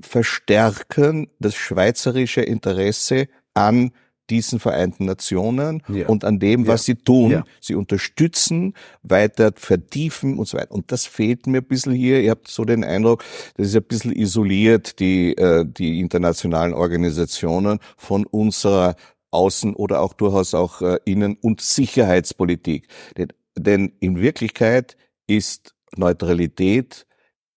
verstärken 0.00 1.28
das 1.38 1.54
schweizerische 1.54 2.40
Interesse 2.40 3.28
an 3.54 3.92
diesen 4.30 4.58
Vereinten 4.58 5.04
Nationen 5.04 5.82
ja. 5.88 6.06
und 6.08 6.24
an 6.24 6.38
dem, 6.38 6.66
was 6.66 6.86
ja. 6.86 6.94
sie 6.94 7.02
tun. 7.02 7.30
Ja. 7.30 7.44
Sie 7.60 7.74
unterstützen, 7.74 8.74
weiter 9.02 9.52
vertiefen 9.54 10.38
und 10.38 10.48
so 10.48 10.56
weiter. 10.56 10.72
Und 10.72 10.90
das 10.92 11.04
fehlt 11.04 11.46
mir 11.46 11.58
ein 11.58 11.64
bisschen 11.64 11.92
hier. 11.92 12.22
Ihr 12.22 12.30
habt 12.30 12.48
so 12.48 12.64
den 12.64 12.84
Eindruck, 12.84 13.22
das 13.56 13.68
ist 13.68 13.76
ein 13.76 13.84
bisschen 13.84 14.12
isoliert, 14.12 14.98
die, 14.98 15.36
äh, 15.36 15.64
die 15.66 16.00
internationalen 16.00 16.72
Organisationen 16.72 17.80
von 17.96 18.24
unserer 18.24 18.96
Außen- 19.30 19.74
oder 19.74 20.00
auch 20.00 20.14
durchaus 20.14 20.54
auch 20.54 20.80
äh, 20.80 20.98
Innen- 21.04 21.36
und 21.40 21.60
Sicherheitspolitik. 21.60 22.88
Denn, 23.18 23.28
denn 23.56 23.92
in 24.00 24.20
Wirklichkeit 24.20 24.96
ist 25.26 25.73
Neutralität 25.98 27.06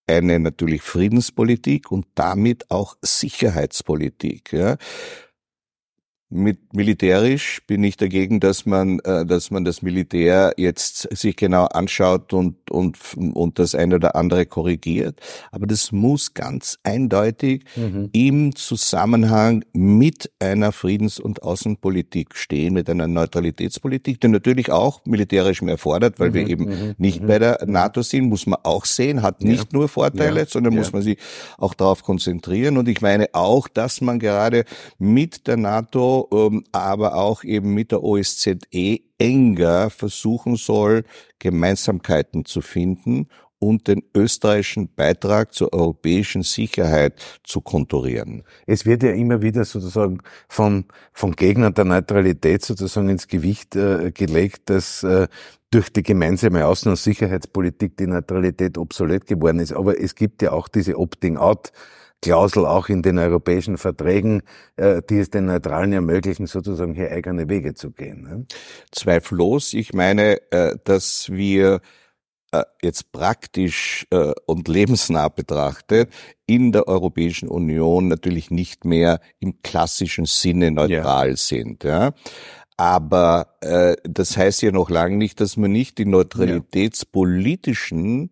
eine 0.07 0.39
natürlich 0.39 0.81
Friedenspolitik 0.81 1.91
und 1.91 2.07
damit 2.15 2.71
auch 2.71 2.95
Sicherheitspolitik. 3.01 4.53
Ja. 4.53 4.77
Mit 6.29 6.73
militärisch 6.73 7.61
bin 7.67 7.85
ich 7.85 7.95
dagegen, 7.95 8.41
dass 8.41 8.65
man, 8.65 8.99
äh, 9.05 9.25
dass 9.25 9.49
man 9.49 9.63
das 9.63 9.81
Militär 9.81 10.53
jetzt 10.57 11.07
sich 11.15 11.37
genau 11.37 11.67
anschaut 11.67 12.33
und, 12.33 12.69
und, 12.69 12.97
und 13.15 13.59
das 13.59 13.75
eine 13.75 13.95
oder 13.95 14.17
andere 14.17 14.45
korrigiert. 14.45 15.21
Aber 15.51 15.67
das 15.67 15.93
muss 15.93 16.33
ganz 16.33 16.79
eindeutig 16.83 17.63
mhm. 17.77 18.09
im 18.11 18.55
Zusammenhang 18.55 19.63
mit 19.71 20.29
einer 20.39 20.73
Friedens- 20.73 21.17
und 21.17 21.43
Außenpolitik 21.43 22.35
stehen, 22.35 22.73
mit 22.73 22.89
einer 22.89 23.07
Neutralitätspolitik, 23.07 24.19
die 24.19 24.27
natürlich 24.27 24.69
auch 24.69 25.05
militärisch 25.05 25.61
mehr 25.61 25.77
fordert, 25.77 26.19
weil 26.19 26.31
mhm. 26.31 26.33
wir 26.33 26.47
eben 26.49 26.65
mhm. 26.65 26.95
nicht 26.97 27.21
mhm. 27.21 27.27
bei 27.27 27.39
der 27.39 27.65
NATO 27.67 28.01
sind, 28.01 28.25
muss 28.25 28.45
man 28.47 28.59
auch 28.63 28.83
sehen, 28.83 29.21
hat 29.21 29.41
nicht 29.43 29.71
ja. 29.71 29.79
nur 29.79 29.87
Vorteile, 29.87 30.41
ja. 30.41 30.45
sondern 30.45 30.73
ja. 30.73 30.79
muss 30.79 30.91
man 30.91 31.03
sich 31.03 31.19
auch 31.57 31.73
darauf 31.73 32.03
konzentrieren. 32.03 32.75
Und 32.75 32.89
ich 32.89 32.99
meine 32.99 33.29
auch, 33.31 33.69
dass 33.69 34.01
man 34.01 34.19
gerade 34.19 34.65
mit 34.99 35.47
der 35.47 35.55
NATO 35.55 36.16
ähm, 36.31 36.63
aber 36.71 37.15
auch 37.15 37.43
eben 37.43 37.73
mit 37.73 37.91
der 37.91 38.03
OSZE 38.03 38.99
enger 39.17 39.89
versuchen 39.89 40.55
soll, 40.55 41.03
Gemeinsamkeiten 41.39 42.45
zu 42.45 42.61
finden 42.61 43.27
und 43.59 43.87
den 43.87 44.03
österreichischen 44.15 44.93
Beitrag 44.93 45.53
zur 45.53 45.73
europäischen 45.73 46.43
Sicherheit 46.43 47.39
zu 47.43 47.61
konturieren. 47.61 48.43
Es 48.67 48.85
wird 48.85 49.03
ja 49.03 49.11
immer 49.11 49.41
wieder 49.41 49.65
sozusagen 49.65 50.19
von, 50.47 50.85
von 51.11 51.31
Gegnern 51.35 51.73
der 51.73 51.85
Neutralität 51.85 52.63
sozusagen 52.63 53.09
ins 53.09 53.27
Gewicht 53.27 53.75
äh, 53.75 54.11
gelegt, 54.11 54.69
dass 54.69 55.03
äh, 55.03 55.27
durch 55.71 55.91
die 55.91 56.03
gemeinsame 56.03 56.65
Außen- 56.65 56.89
und 56.89 56.97
Sicherheitspolitik 56.97 57.97
die 57.97 58.07
Neutralität 58.07 58.77
obsolet 58.77 59.25
geworden 59.25 59.59
ist. 59.59 59.73
Aber 59.73 59.99
es 59.99 60.15
gibt 60.15 60.41
ja 60.41 60.51
auch 60.51 60.67
diese 60.67 60.97
Opting-out 60.97 61.71
Klausel 62.21 62.65
auch 62.65 62.89
in 62.89 63.03
den 63.03 63.19
europäischen 63.19 63.77
Verträgen, 63.77 64.41
äh, 64.75 65.01
die 65.09 65.19
es 65.19 65.29
den 65.29 65.45
Neutralen 65.45 65.93
ermöglichen, 65.93 66.47
sozusagen 66.47 66.93
hier 66.93 67.09
eigene 67.11 67.47
Wege 67.47 67.75
zu 67.75 67.91
gehen. 67.91 68.23
Ne? 68.23 68.45
Zweifellos. 68.91 69.73
Ich 69.73 69.93
meine, 69.93 70.41
äh, 70.51 70.75
dass 70.83 71.29
wir 71.29 71.79
äh, 72.51 72.63
jetzt 72.81 73.11
praktisch 73.11 74.07
und 74.45 74.67
lebensnah 74.67 75.29
betrachtet 75.29 76.11
in 76.45 76.71
der 76.71 76.87
Europäischen 76.87 77.49
Union 77.49 78.07
natürlich 78.07 78.51
nicht 78.51 78.85
mehr 78.85 79.19
im 79.39 79.61
klassischen 79.61 80.25
Sinne 80.25 80.71
neutral 80.71 81.31
ja. 81.31 81.35
sind. 81.35 81.83
Ja. 81.83 82.13
Aber 82.77 83.57
äh, 83.61 83.95
das 84.03 84.37
heißt 84.37 84.61
ja 84.61 84.71
noch 84.71 84.91
lange 84.91 85.17
nicht, 85.17 85.41
dass 85.41 85.57
man 85.57 85.71
nicht 85.71 85.97
die 85.97 86.05
neutralitätspolitischen 86.05 88.29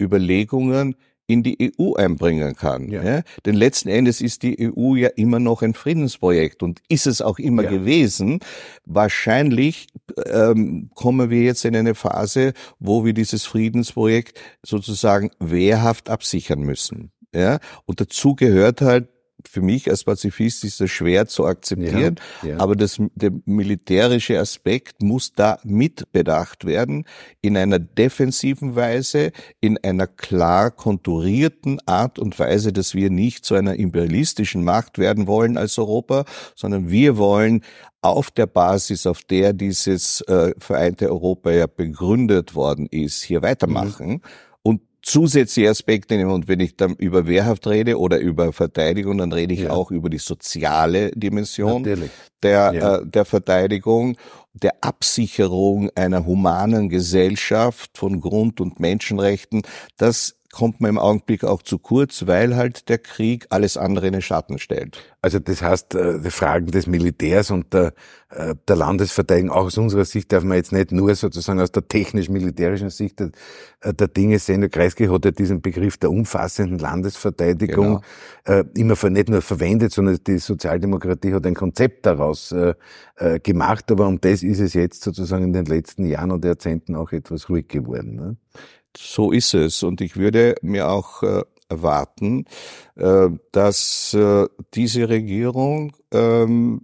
Überlegungen 0.00 0.96
in 1.26 1.42
die 1.42 1.72
EU 1.78 1.94
einbringen 1.94 2.54
kann. 2.54 2.90
Ja. 2.90 3.02
ja. 3.02 3.22
Denn 3.46 3.54
letzten 3.54 3.88
Endes 3.88 4.20
ist 4.20 4.42
die 4.42 4.70
EU 4.70 4.94
ja 4.94 5.08
immer 5.08 5.40
noch 5.40 5.62
ein 5.62 5.74
Friedensprojekt 5.74 6.62
und 6.62 6.80
ist 6.88 7.06
es 7.06 7.22
auch 7.22 7.38
immer 7.38 7.64
ja. 7.64 7.70
gewesen. 7.70 8.40
Wahrscheinlich 8.84 9.86
ähm, 10.26 10.90
kommen 10.94 11.30
wir 11.30 11.42
jetzt 11.42 11.64
in 11.64 11.74
eine 11.74 11.94
Phase, 11.94 12.52
wo 12.78 13.04
wir 13.04 13.14
dieses 13.14 13.44
Friedensprojekt 13.44 14.40
sozusagen 14.62 15.30
wehrhaft 15.38 16.10
absichern 16.10 16.60
müssen. 16.60 17.10
Ja, 17.34 17.58
und 17.84 18.00
dazu 18.00 18.36
gehört 18.36 18.80
halt 18.80 19.08
für 19.48 19.60
mich 19.60 19.90
als 19.90 20.04
Pazifist 20.04 20.64
ist 20.64 20.80
das 20.80 20.90
schwer 20.90 21.26
zu 21.26 21.46
akzeptieren, 21.46 22.16
ja, 22.42 22.50
ja. 22.50 22.60
aber 22.60 22.76
das, 22.76 23.00
der 23.14 23.32
militärische 23.44 24.38
Aspekt 24.38 25.02
muss 25.02 25.32
da 25.32 25.58
mitbedacht 25.64 26.64
werden 26.64 27.04
in 27.40 27.56
einer 27.56 27.78
defensiven 27.78 28.76
Weise, 28.76 29.32
in 29.60 29.78
einer 29.82 30.06
klar 30.06 30.70
konturierten 30.70 31.78
Art 31.86 32.18
und 32.18 32.38
Weise, 32.38 32.72
dass 32.72 32.94
wir 32.94 33.10
nicht 33.10 33.44
zu 33.44 33.54
einer 33.54 33.76
imperialistischen 33.76 34.64
Macht 34.64 34.98
werden 34.98 35.26
wollen 35.26 35.56
als 35.56 35.78
Europa, 35.78 36.24
sondern 36.54 36.90
wir 36.90 37.16
wollen 37.16 37.62
auf 38.02 38.30
der 38.30 38.46
Basis, 38.46 39.06
auf 39.06 39.22
der 39.22 39.52
dieses 39.54 40.20
äh, 40.22 40.52
vereinte 40.58 41.08
Europa 41.08 41.50
ja 41.50 41.66
begründet 41.66 42.54
worden 42.54 42.86
ist, 42.90 43.22
hier 43.22 43.42
weitermachen. 43.42 44.08
Mhm 44.08 44.20
zusätzliche 45.04 45.70
Aspekte 45.70 46.16
nehmen. 46.16 46.30
Und 46.30 46.48
wenn 46.48 46.60
ich 46.60 46.76
dann 46.76 46.94
über 46.94 47.26
Wehrhaft 47.26 47.66
rede 47.66 47.98
oder 47.98 48.18
über 48.18 48.52
Verteidigung, 48.52 49.18
dann 49.18 49.32
rede 49.32 49.54
ich 49.54 49.60
ja. 49.60 49.70
auch 49.70 49.90
über 49.90 50.08
die 50.10 50.18
soziale 50.18 51.10
Dimension 51.12 51.84
der, 52.42 52.72
ja. 52.72 52.96
äh, 52.96 53.06
der 53.06 53.24
Verteidigung, 53.24 54.16
der 54.54 54.72
Absicherung 54.80 55.90
einer 55.94 56.26
humanen 56.26 56.88
Gesellschaft 56.88 57.96
von 57.96 58.20
Grund- 58.20 58.60
und 58.60 58.80
Menschenrechten. 58.80 59.62
Das 59.96 60.36
kommt 60.54 60.80
man 60.80 60.90
im 60.90 60.98
Augenblick 60.98 61.42
auch 61.42 61.62
zu 61.62 61.78
kurz, 61.78 62.28
weil 62.28 62.54
halt 62.54 62.88
der 62.88 62.98
Krieg 62.98 63.46
alles 63.50 63.76
andere 63.76 64.06
in 64.06 64.12
den 64.12 64.22
Schatten 64.22 64.58
stellt. 64.58 65.02
Also 65.20 65.40
das 65.40 65.62
heißt, 65.62 65.96
äh, 65.96 66.20
die 66.20 66.30
Fragen 66.30 66.66
des 66.66 66.86
Militärs 66.86 67.50
und 67.50 67.74
der, 67.74 67.92
äh, 68.30 68.54
der 68.68 68.76
Landesverteidigung, 68.76 69.50
auch 69.50 69.64
aus 69.64 69.78
unserer 69.78 70.04
Sicht 70.04 70.30
darf 70.30 70.44
man 70.44 70.56
jetzt 70.56 70.70
nicht 70.70 70.92
nur 70.92 71.12
sozusagen 71.16 71.58
aus 71.60 71.72
der 71.72 71.88
technisch-militärischen 71.88 72.90
Sicht 72.90 73.18
der, 73.18 73.30
äh, 73.80 73.92
der 73.92 74.06
Dinge 74.06 74.38
sehen. 74.38 74.60
Der 74.60 74.70
Kreisky 74.70 75.06
hat 75.06 75.24
ja 75.24 75.32
diesen 75.32 75.60
Begriff 75.60 75.96
der 75.96 76.10
umfassenden 76.10 76.78
Landesverteidigung 76.78 78.02
genau. 78.44 78.64
immer 78.74 79.10
nicht 79.10 79.28
nur 79.28 79.42
verwendet, 79.42 79.92
sondern 79.92 80.18
die 80.24 80.38
Sozialdemokratie 80.38 81.32
hat 81.32 81.46
ein 81.46 81.54
Konzept 81.54 82.06
daraus 82.06 82.54
gemacht. 83.42 83.90
Aber 83.90 84.06
um 84.06 84.20
das 84.20 84.42
ist 84.42 84.60
es 84.60 84.74
jetzt 84.74 85.02
sozusagen 85.02 85.44
in 85.44 85.52
den 85.52 85.64
letzten 85.64 86.04
Jahren 86.04 86.30
und 86.30 86.44
Jahrzehnten 86.44 86.94
auch 86.94 87.12
etwas 87.12 87.48
ruhig 87.48 87.68
geworden. 87.68 88.14
Ne? 88.16 88.36
So 88.96 89.32
ist 89.32 89.54
es. 89.54 89.82
Und 89.82 90.00
ich 90.00 90.16
würde 90.16 90.54
mir 90.62 90.88
auch 90.88 91.22
äh, 91.22 91.42
erwarten, 91.68 92.44
äh, 92.96 93.28
dass 93.52 94.14
äh, 94.14 94.46
diese 94.74 95.08
Regierung 95.08 95.92
ähm, 96.12 96.82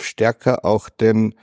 stärker 0.00 0.64
auch 0.64 0.88
den 0.88 1.34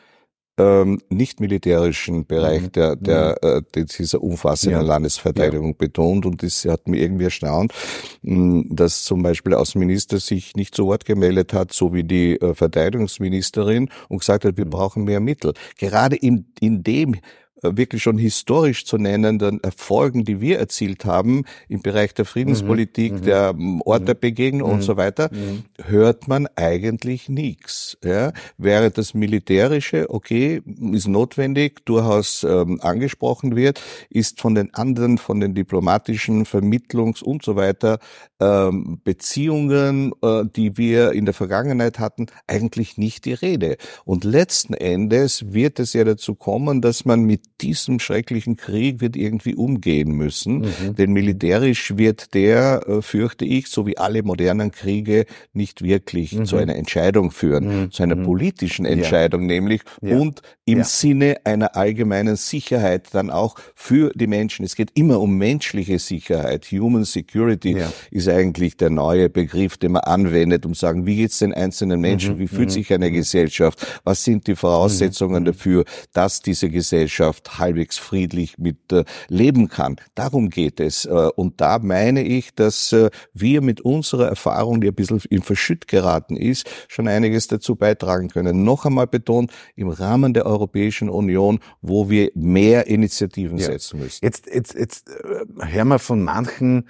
ähm, 0.57 1.01
nicht 1.09 1.41
militärischen 1.41 2.25
Bereich 2.25 2.61
mhm. 2.61 2.71
der, 2.71 2.95
der, 2.95 3.37
mhm. 3.43 3.65
äh, 3.75 3.85
dieser 3.85 4.23
umfassenden 4.23 4.81
ja. 4.81 4.87
Landesverteidigung 4.87 5.71
ja. 5.71 5.75
betont 5.77 6.25
und 6.25 6.41
das 6.43 6.63
hat 6.65 6.87
mir 6.87 7.01
irgendwie 7.01 7.25
erstaunt, 7.25 7.73
mh, 8.21 8.65
dass 8.69 9.03
zum 9.03 9.21
Beispiel 9.21 9.51
der 9.51 9.59
Außenminister 9.59 10.19
sich 10.19 10.55
nicht 10.55 10.73
zu 10.73 10.85
Wort 10.85 11.05
gemeldet 11.05 11.53
hat, 11.53 11.73
so 11.73 11.93
wie 11.93 12.03
die 12.03 12.39
äh, 12.39 12.53
Verteidigungsministerin 12.53 13.89
und 14.07 14.19
gesagt 14.19 14.45
hat, 14.45 14.57
wir 14.57 14.65
mhm. 14.65 14.69
brauchen 14.69 15.03
mehr 15.03 15.19
Mittel. 15.19 15.53
Gerade 15.77 16.15
in, 16.15 16.45
in 16.61 16.83
dem 16.83 17.15
wirklich 17.61 18.03
schon 18.03 18.17
historisch 18.17 18.85
zu 18.85 18.97
nennenden 18.97 19.63
Erfolgen, 19.63 20.25
die 20.25 20.41
wir 20.41 20.59
erzielt 20.59 21.05
haben 21.05 21.45
im 21.67 21.81
Bereich 21.81 22.13
der 22.13 22.25
Friedenspolitik, 22.25 23.13
mhm, 23.13 23.19
mhm. 23.19 23.23
der 23.23 23.55
Ort 23.85 24.01
mhm. 24.01 24.05
der 24.05 24.13
Begegnung 24.13 24.69
mhm, 24.69 24.75
und 24.75 24.81
so 24.81 24.97
weiter, 24.97 25.29
mhm. 25.31 25.63
hört 25.83 26.27
man 26.27 26.47
eigentlich 26.55 27.29
nichts. 27.29 27.97
Ja? 28.03 28.33
Während 28.57 28.97
das 28.97 29.13
Militärische, 29.13 30.09
okay, 30.09 30.61
ist 30.91 31.07
notwendig, 31.07 31.85
durchaus 31.85 32.43
ähm, 32.43 32.79
angesprochen 32.81 33.55
wird, 33.55 33.81
ist 34.09 34.41
von 34.41 34.55
den 34.55 34.73
anderen, 34.73 35.17
von 35.17 35.39
den 35.39 35.55
diplomatischen 35.55 36.45
Vermittlungs- 36.45 37.23
und 37.23 37.43
so 37.43 37.55
weiter 37.55 37.99
ähm, 38.39 38.99
Beziehungen, 39.03 40.11
äh, 40.21 40.43
die 40.45 40.77
wir 40.77 41.13
in 41.13 41.25
der 41.25 41.33
Vergangenheit 41.33 41.99
hatten, 41.99 42.27
eigentlich 42.47 42.97
nicht 42.97 43.25
die 43.25 43.33
Rede. 43.33 43.77
Und 44.03 44.23
letzten 44.23 44.73
Endes 44.73 45.53
wird 45.53 45.79
es 45.79 45.93
ja 45.93 46.03
dazu 46.03 46.35
kommen, 46.35 46.81
dass 46.81 47.05
man 47.05 47.23
mit 47.23 47.41
diesem 47.61 47.99
schrecklichen 47.99 48.57
Krieg 48.57 48.99
wird 49.01 49.15
irgendwie 49.15 49.55
umgehen 49.55 50.11
müssen. 50.11 50.59
Mhm. 50.59 50.95
Denn 50.97 51.13
militärisch 51.13 51.97
wird 51.97 52.33
der, 52.33 52.87
äh, 52.87 53.01
fürchte 53.01 53.45
ich, 53.45 53.67
so 53.67 53.87
wie 53.87 53.97
alle 53.97 54.23
modernen 54.23 54.71
Kriege, 54.71 55.25
nicht 55.53 55.81
wirklich 55.81 56.33
mhm. 56.33 56.45
zu 56.45 56.57
einer 56.57 56.75
Entscheidung 56.75 57.31
führen, 57.31 57.83
mhm. 57.83 57.91
zu 57.91 58.03
einer 58.03 58.15
mhm. 58.15 58.23
politischen 58.23 58.85
Entscheidung 58.85 59.41
ja. 59.41 59.47
nämlich 59.47 59.81
ja. 60.01 60.17
und 60.17 60.41
im 60.65 60.79
ja. 60.79 60.83
Sinne 60.83 61.37
einer 61.43 61.75
allgemeinen 61.75 62.35
Sicherheit 62.35 63.13
dann 63.13 63.29
auch 63.29 63.55
für 63.75 64.11
die 64.15 64.25
Menschen. 64.25 64.65
Es 64.65 64.75
geht 64.75 64.89
immer 64.95 65.21
um 65.21 65.37
menschliche 65.37 65.99
Sicherheit. 65.99 66.65
Human 66.71 67.05
Security 67.05 67.77
ist 68.09 68.27
eigentlich 68.27 68.75
der 68.75 68.89
neue 68.89 69.29
Begriff, 69.29 69.77
den 69.77 69.91
man 69.91 70.01
anwendet, 70.01 70.65
um 70.65 70.73
zu 70.73 70.79
sagen, 70.79 71.05
wie 71.05 71.17
geht's 71.17 71.37
den 71.37 71.53
einzelnen 71.53 72.01
Menschen, 72.01 72.35
mhm. 72.35 72.39
wie 72.39 72.47
fühlt 72.47 72.69
mhm. 72.69 72.73
sich 72.73 72.93
eine 72.93 73.11
Gesellschaft, 73.11 73.85
was 74.03 74.23
sind 74.23 74.47
die 74.47 74.55
Voraussetzungen 74.55 75.43
mhm. 75.43 75.47
dafür, 75.47 75.85
dass 76.13 76.41
diese 76.41 76.69
Gesellschaft 76.69 77.59
halbwegs 77.59 77.99
friedlich 77.99 78.57
mit 78.57 78.91
äh, 78.91 79.03
leben 79.27 79.69
kann. 79.69 79.97
Darum 80.15 80.49
geht 80.49 80.79
es. 80.79 81.05
Äh, 81.05 81.09
und 81.35 81.61
da 81.61 81.77
meine 81.77 82.23
ich, 82.23 82.55
dass 82.55 82.91
äh, 82.91 83.11
wir 83.33 83.61
mit 83.61 83.81
unserer 83.81 84.27
Erfahrung, 84.27 84.81
die 84.81 84.87
ein 84.87 84.95
bisschen 84.95 85.21
in 85.29 85.43
Verschütt 85.43 85.87
geraten 85.87 86.35
ist, 86.35 86.67
schon 86.87 87.07
einiges 87.07 87.47
dazu 87.47 87.75
beitragen 87.75 88.29
können. 88.29 88.63
Noch 88.63 88.85
einmal 88.85 89.05
betont, 89.05 89.51
im 89.75 89.89
Rahmen 89.89 90.33
der 90.33 90.54
Europäischen 90.55 91.09
Union, 91.09 91.59
wo 91.81 92.09
wir 92.09 92.31
mehr 92.35 92.87
Initiativen 92.87 93.57
ja. 93.57 93.65
setzen 93.65 93.99
müssen. 93.99 94.23
Jetzt, 94.23 94.47
jetzt, 94.47 94.73
jetzt 94.73 95.09
äh, 95.09 95.45
hören 95.71 95.87
wir 95.89 95.99
von 95.99 96.23
manchen 96.23 96.85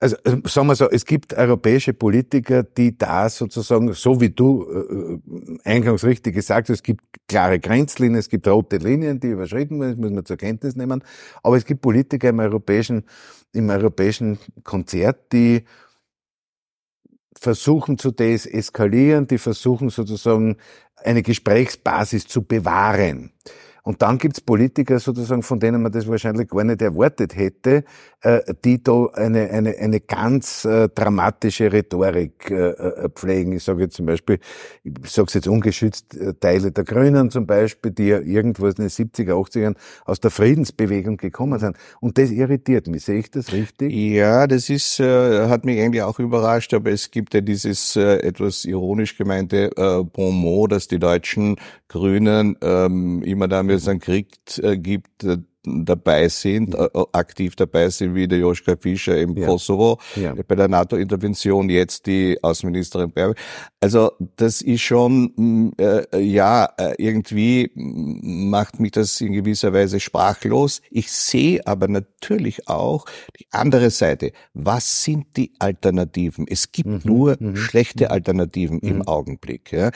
also 0.00 0.16
äh, 0.24 0.36
sagen 0.44 0.68
wir 0.68 0.76
so, 0.76 0.88
es 0.88 1.04
gibt 1.04 1.34
europäische 1.34 1.92
Politiker, 1.92 2.62
die 2.62 2.96
da 2.96 3.28
sozusagen, 3.28 3.92
so 3.94 4.20
wie 4.20 4.30
du 4.30 4.64
äh, 4.64 5.68
eingangs 5.68 6.04
richtig 6.04 6.34
gesagt 6.34 6.68
hast, 6.68 6.76
es 6.76 6.82
gibt 6.82 7.02
klare 7.26 7.58
Grenzlinien, 7.58 8.18
es 8.18 8.28
gibt 8.28 8.46
rote 8.46 8.76
Linien, 8.76 9.18
die 9.18 9.28
überschritten 9.28 9.80
werden, 9.80 9.96
das 9.96 10.00
muss 10.00 10.10
man 10.12 10.24
zur 10.24 10.36
Kenntnis 10.36 10.76
nehmen. 10.76 11.02
Aber 11.42 11.56
es 11.56 11.64
gibt 11.64 11.80
Politiker 11.80 12.28
im 12.28 12.38
europäischen, 12.38 13.04
im 13.52 13.70
europäischen 13.70 14.38
Konzert, 14.62 15.32
die 15.32 15.64
versuchen 17.36 17.98
zu 17.98 18.10
deeskalieren, 18.10 19.26
die 19.26 19.38
versuchen 19.38 19.90
sozusagen 19.90 20.56
eine 21.04 21.22
Gesprächsbasis 21.22 22.26
zu 22.26 22.42
bewahren. 22.42 23.32
Und 23.88 24.02
dann 24.02 24.18
gibt's 24.18 24.42
Politiker 24.42 24.98
sozusagen, 24.98 25.42
von 25.42 25.60
denen 25.60 25.80
man 25.80 25.90
das 25.90 26.06
wahrscheinlich 26.06 26.48
gar 26.48 26.62
nicht 26.62 26.82
erwartet 26.82 27.34
hätte, 27.34 27.84
äh, 28.20 28.40
die 28.62 28.82
da 28.82 29.06
eine, 29.14 29.48
eine, 29.48 29.78
eine 29.78 30.00
ganz 30.00 30.66
äh, 30.66 30.90
dramatische 30.90 31.72
Rhetorik 31.72 32.50
äh, 32.50 33.08
pflegen. 33.08 33.52
Ich 33.52 33.64
sage 33.64 33.84
jetzt 33.84 33.96
zum 33.96 34.04
Beispiel, 34.04 34.40
ich 34.84 35.10
sage 35.10 35.30
jetzt 35.32 35.48
ungeschützt, 35.48 36.18
Teile 36.38 36.70
der 36.70 36.84
Grünen 36.84 37.30
zum 37.30 37.46
Beispiel, 37.46 37.90
die 37.90 38.08
ja 38.08 38.20
irgendwo 38.20 38.66
in 38.66 38.74
den 38.74 38.88
70er, 38.90 39.32
80ern 39.32 39.74
aus 40.04 40.20
der 40.20 40.32
Friedensbewegung 40.32 41.16
gekommen 41.16 41.58
sind. 41.58 41.78
Und 42.02 42.18
das 42.18 42.30
irritiert 42.30 42.88
mich. 42.88 43.04
Sehe 43.06 43.20
ich 43.20 43.30
das 43.30 43.52
richtig? 43.52 43.90
Ja, 43.90 44.46
das 44.46 44.68
ist, 44.68 44.98
hat 44.98 45.64
mich 45.64 45.80
eigentlich 45.80 46.02
auch 46.02 46.18
überrascht, 46.18 46.74
aber 46.74 46.90
es 46.90 47.10
gibt 47.10 47.32
ja 47.32 47.40
dieses 47.40 47.96
etwas 47.96 48.66
ironisch 48.66 49.16
gemeinte 49.16 49.70
äh, 49.76 50.02
Bon 50.04 50.34
mot, 50.34 50.72
dass 50.72 50.88
die 50.88 50.98
deutschen 50.98 51.56
Grünen 51.88 52.54
ähm, 52.60 53.22
immer 53.22 53.48
damit 53.48 53.77
es 53.78 53.88
einen 53.88 54.00
Krieg 54.00 54.28
äh, 54.62 54.76
gibt, 54.76 55.24
äh, 55.24 55.38
dabei 55.64 56.28
sind, 56.28 56.74
äh, 56.74 56.88
aktiv 57.12 57.56
dabei 57.56 57.90
sind, 57.90 58.14
wie 58.14 58.28
der 58.28 58.38
Joschka 58.38 58.76
Fischer 58.76 59.18
im 59.18 59.36
ja. 59.36 59.46
Kosovo, 59.46 59.98
ja. 60.16 60.34
bei 60.46 60.54
der 60.54 60.68
NATO-Intervention, 60.68 61.68
jetzt 61.68 62.06
die 62.06 62.38
Außenministerin 62.42 63.12
Baerbock. 63.12 63.36
Also 63.80 64.12
das 64.36 64.62
ist 64.62 64.80
schon, 64.80 65.32
mm, 65.36 65.70
äh, 65.78 66.20
ja, 66.20 66.68
irgendwie 66.96 67.70
macht 67.74 68.80
mich 68.80 68.92
das 68.92 69.20
in 69.20 69.32
gewisser 69.32 69.72
Weise 69.72 70.00
sprachlos. 70.00 70.80
Ich 70.90 71.10
sehe 71.10 71.66
aber 71.66 71.88
natürlich 71.88 72.68
auch 72.68 73.04
die 73.38 73.46
andere 73.50 73.90
Seite. 73.90 74.32
Was 74.54 75.04
sind 75.04 75.36
die 75.36 75.52
Alternativen? 75.58 76.46
Es 76.48 76.72
gibt 76.72 76.88
mhm. 76.88 77.00
nur 77.04 77.36
mhm. 77.38 77.56
schlechte 77.56 78.06
mhm. 78.06 78.10
Alternativen 78.10 78.80
mhm. 78.82 78.88
im 78.88 79.08
Augenblick. 79.08 79.72
Ja. 79.72 79.90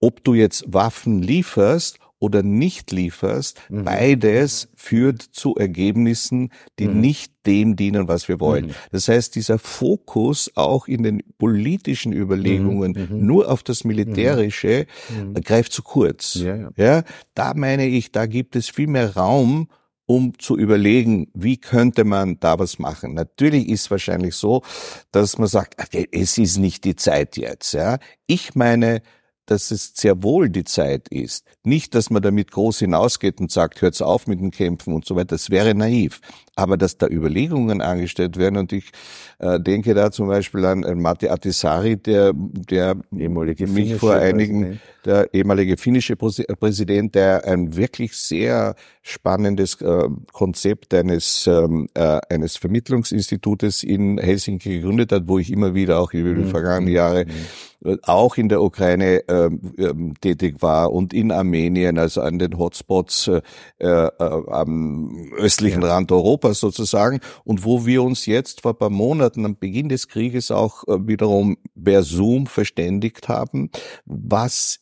Ob 0.00 0.22
du 0.24 0.34
jetzt 0.34 0.64
Waffen 0.72 1.22
lieferst 1.22 1.98
oder 2.18 2.42
nicht 2.42 2.90
lieferst, 2.92 3.60
mhm. 3.68 3.84
beides 3.84 4.68
führt 4.74 5.22
zu 5.22 5.56
Ergebnissen, 5.56 6.50
die 6.78 6.88
mhm. 6.88 7.00
nicht 7.00 7.32
dem 7.46 7.76
dienen, 7.76 8.08
was 8.08 8.28
wir 8.28 8.40
wollen. 8.40 8.66
Mhm. 8.66 8.74
Das 8.92 9.08
heißt, 9.08 9.34
dieser 9.34 9.58
Fokus 9.58 10.50
auch 10.54 10.88
in 10.88 11.02
den 11.02 11.22
politischen 11.38 12.12
Überlegungen 12.12 12.92
mhm. 12.92 13.16
Mhm. 13.16 13.26
nur 13.26 13.50
auf 13.50 13.62
das 13.62 13.84
Militärische 13.84 14.86
mhm. 15.10 15.34
greift 15.34 15.72
zu 15.72 15.82
kurz. 15.82 16.34
Ja, 16.34 16.56
ja. 16.56 16.70
ja, 16.76 17.02
da 17.34 17.52
meine 17.54 17.86
ich, 17.86 18.12
da 18.12 18.26
gibt 18.26 18.56
es 18.56 18.68
viel 18.70 18.86
mehr 18.86 19.14
Raum, 19.14 19.68
um 20.06 20.38
zu 20.38 20.56
überlegen, 20.56 21.28
wie 21.34 21.56
könnte 21.56 22.04
man 22.04 22.38
da 22.38 22.58
was 22.58 22.78
machen. 22.78 23.14
Natürlich 23.14 23.68
ist 23.68 23.90
wahrscheinlich 23.90 24.34
so, 24.34 24.62
dass 25.12 25.38
man 25.38 25.48
sagt, 25.48 25.76
es 26.12 26.38
ist 26.38 26.58
nicht 26.58 26.84
die 26.84 26.96
Zeit 26.96 27.36
jetzt. 27.36 27.72
Ja, 27.72 27.98
ich 28.26 28.54
meine, 28.54 29.02
dass 29.46 29.70
es 29.70 29.92
sehr 29.94 30.22
wohl 30.22 30.48
die 30.48 30.64
Zeit 30.64 31.08
ist. 31.08 31.44
Nicht, 31.62 31.94
dass 31.94 32.10
man 32.10 32.22
damit 32.22 32.50
groß 32.50 32.80
hinausgeht 32.80 33.40
und 33.40 33.50
sagt, 33.50 33.82
hört's 33.82 34.02
auf 34.02 34.26
mit 34.26 34.40
dem 34.40 34.50
Kämpfen 34.50 34.94
und 34.94 35.04
so 35.04 35.16
weiter. 35.16 35.34
Das 35.34 35.50
wäre 35.50 35.74
naiv. 35.74 36.20
Aber 36.56 36.76
dass 36.76 36.98
da 36.98 37.08
Überlegungen 37.08 37.80
angestellt 37.80 38.36
werden 38.38 38.56
und 38.56 38.72
ich 38.72 38.90
äh, 39.38 39.58
denke 39.58 39.94
da 39.94 40.10
zum 40.10 40.28
Beispiel 40.28 40.64
an, 40.64 40.84
an 40.84 41.00
Matti 41.00 41.28
Atisari, 41.28 41.96
der, 41.96 42.32
der 42.34 42.96
mich 43.10 43.96
vor 43.96 44.14
einigen, 44.14 44.60
Präsident. 44.60 44.80
der 45.04 45.34
ehemalige 45.34 45.76
finnische 45.76 46.16
Präsident, 46.16 47.14
der 47.14 47.44
ein 47.44 47.76
wirklich 47.76 48.16
sehr 48.16 48.74
spannendes 49.02 49.80
äh, 49.80 50.08
Konzept 50.32 50.94
eines, 50.94 51.46
ähm, 51.46 51.88
äh, 51.94 52.20
eines 52.28 52.56
Vermittlungsinstitutes 52.56 53.82
in 53.82 54.18
Helsinki 54.18 54.80
gegründet 54.80 55.12
hat, 55.12 55.26
wo 55.26 55.38
ich 55.38 55.52
immer 55.52 55.74
wieder 55.74 55.98
auch 55.98 56.12
über 56.12 56.34
die 56.34 56.44
mhm. 56.44 56.50
vergangenen 56.50 56.94
Jahre 56.94 57.24
mhm 57.26 57.32
auch 58.02 58.36
in 58.36 58.48
der 58.48 58.62
Ukraine 58.62 59.28
äh, 59.28 59.50
tätig 60.20 60.62
war 60.62 60.92
und 60.92 61.12
in 61.12 61.30
Armenien, 61.30 61.98
also 61.98 62.22
an 62.22 62.38
den 62.38 62.56
Hotspots 62.58 63.28
äh, 63.28 63.42
äh, 63.78 64.10
am 64.18 65.32
östlichen 65.36 65.82
ja. 65.82 65.88
Rand 65.88 66.10
Europas 66.10 66.43
sozusagen, 66.52 67.20
und 67.44 67.64
wo 67.64 67.86
wir 67.86 68.02
uns 68.02 68.26
jetzt 68.26 68.60
vor 68.60 68.72
ein 68.72 68.78
paar 68.78 68.90
Monaten 68.90 69.46
am 69.46 69.56
Beginn 69.56 69.88
des 69.88 70.08
Krieges 70.08 70.50
auch 70.50 70.84
äh, 70.86 71.06
wiederum 71.06 71.56
per 71.82 72.02
Zoom 72.02 72.46
verständigt 72.46 73.28
haben, 73.28 73.70
was, 74.04 74.80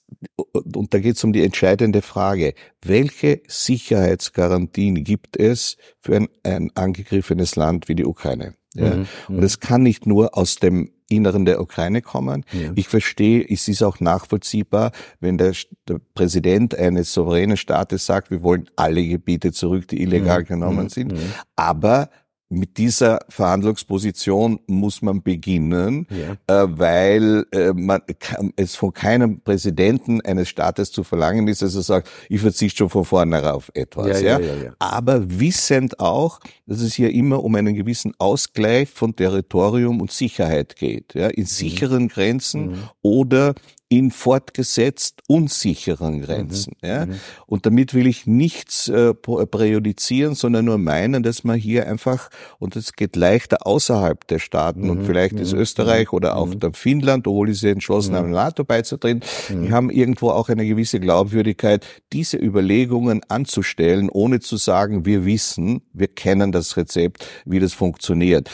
und 0.52 0.92
da 0.92 0.98
geht 0.98 1.16
es 1.16 1.24
um 1.24 1.32
die 1.32 1.44
entscheidende 1.44 2.02
Frage, 2.02 2.54
welche 2.82 3.42
Sicherheitsgarantien 3.46 5.04
gibt 5.04 5.36
es 5.36 5.76
für 6.00 6.16
ein, 6.16 6.28
ein 6.42 6.70
angegriffenes 6.74 7.54
Land 7.54 7.88
wie 7.88 7.94
die 7.94 8.04
Ukraine? 8.04 8.54
Ja. 8.74 8.96
Mhm, 8.96 9.06
und 9.28 9.42
es 9.42 9.60
kann 9.60 9.82
nicht 9.82 10.06
nur 10.06 10.36
aus 10.36 10.56
dem 10.56 10.90
Inneren 11.16 11.44
der 11.44 11.60
Ukraine 11.60 12.02
kommen. 12.02 12.44
Ja. 12.52 12.70
Ich 12.74 12.88
verstehe, 12.88 13.44
es 13.48 13.68
ist 13.68 13.82
auch 13.82 14.00
nachvollziehbar, 14.00 14.92
wenn 15.20 15.38
der, 15.38 15.52
der, 15.88 16.00
Präsident 16.14 16.76
eines 16.76 17.12
souveränen 17.12 17.56
Staates 17.56 18.06
sagt, 18.06 18.30
wir 18.30 18.42
wollen 18.42 18.68
alle 18.76 19.06
Gebiete 19.06 19.52
zurück, 19.52 19.88
die 19.88 20.02
illegal 20.02 20.40
mhm. 20.40 20.46
genommen 20.46 20.84
mhm. 20.84 20.88
sind. 20.88 21.12
Mhm. 21.12 21.32
Aber 21.56 22.10
mit 22.52 22.78
dieser 22.78 23.20
Verhandlungsposition 23.28 24.60
muss 24.66 25.02
man 25.02 25.22
beginnen, 25.22 26.06
ja. 26.10 26.62
äh, 26.62 26.68
weil 26.68 27.46
äh, 27.52 27.72
man 27.72 28.00
kann, 28.18 28.52
es 28.56 28.76
von 28.76 28.92
keinem 28.92 29.40
Präsidenten 29.40 30.20
eines 30.20 30.48
Staates 30.48 30.92
zu 30.92 31.02
verlangen 31.02 31.48
ist, 31.48 31.62
dass 31.62 31.74
er 31.74 31.82
sagt, 31.82 32.10
ich 32.28 32.40
verzichte 32.40 32.78
schon 32.78 32.90
von 32.90 33.04
vornherein 33.04 33.52
auf 33.52 33.70
etwas. 33.74 34.20
Ja, 34.20 34.38
ja, 34.38 34.54
ja, 34.54 34.72
Aber 34.78 35.40
wissend 35.40 35.98
auch, 35.98 36.40
dass 36.66 36.80
es 36.80 36.94
hier 36.94 37.10
immer 37.10 37.42
um 37.42 37.54
einen 37.54 37.74
gewissen 37.74 38.14
Ausgleich 38.18 38.88
von 38.88 39.16
Territorium 39.16 40.00
und 40.00 40.12
Sicherheit 40.12 40.76
geht, 40.76 41.14
ja, 41.14 41.28
in 41.28 41.42
mhm. 41.42 41.46
sicheren 41.46 42.08
Grenzen 42.08 42.72
mhm. 42.72 42.78
oder 43.00 43.54
in 43.92 44.10
fortgesetzt 44.10 45.20
unsicheren 45.28 46.22
Grenzen. 46.22 46.72
Mhm. 46.80 46.88
Ja? 46.88 47.04
Mhm. 47.04 47.20
Und 47.44 47.66
damit 47.66 47.92
will 47.92 48.06
ich 48.06 48.26
nichts 48.26 48.88
äh, 48.88 49.12
präjudizieren, 49.12 50.34
sondern 50.34 50.64
nur 50.64 50.78
meinen, 50.78 51.22
dass 51.22 51.44
man 51.44 51.58
hier 51.58 51.86
einfach, 51.86 52.30
und 52.58 52.74
es 52.74 52.94
geht 52.94 53.16
leichter 53.16 53.66
außerhalb 53.66 54.26
der 54.28 54.38
Staaten, 54.38 54.84
mhm. 54.84 54.90
und 54.90 55.04
vielleicht 55.04 55.34
ist 55.34 55.52
mhm. 55.52 55.60
Österreich 55.60 56.10
oder 56.14 56.36
auch 56.36 56.46
mhm. 56.46 56.60
der 56.60 56.72
Finnland, 56.72 57.26
obwohl 57.26 57.52
sie 57.52 57.68
entschlossen 57.68 58.14
haben, 58.14 58.30
NATO 58.30 58.64
beizutreten, 58.64 59.22
die 59.50 59.70
haben 59.70 59.90
irgendwo 59.90 60.30
auch 60.30 60.48
eine 60.48 60.64
gewisse 60.64 60.98
Glaubwürdigkeit, 60.98 61.84
diese 62.14 62.38
Überlegungen 62.38 63.20
anzustellen, 63.28 64.08
ohne 64.08 64.40
zu 64.40 64.56
sagen, 64.56 65.04
wir 65.04 65.26
wissen, 65.26 65.82
wir 65.92 66.08
kennen 66.08 66.50
das 66.50 66.78
Rezept, 66.78 67.26
wie 67.44 67.60
das 67.60 67.74
funktioniert. 67.74 68.48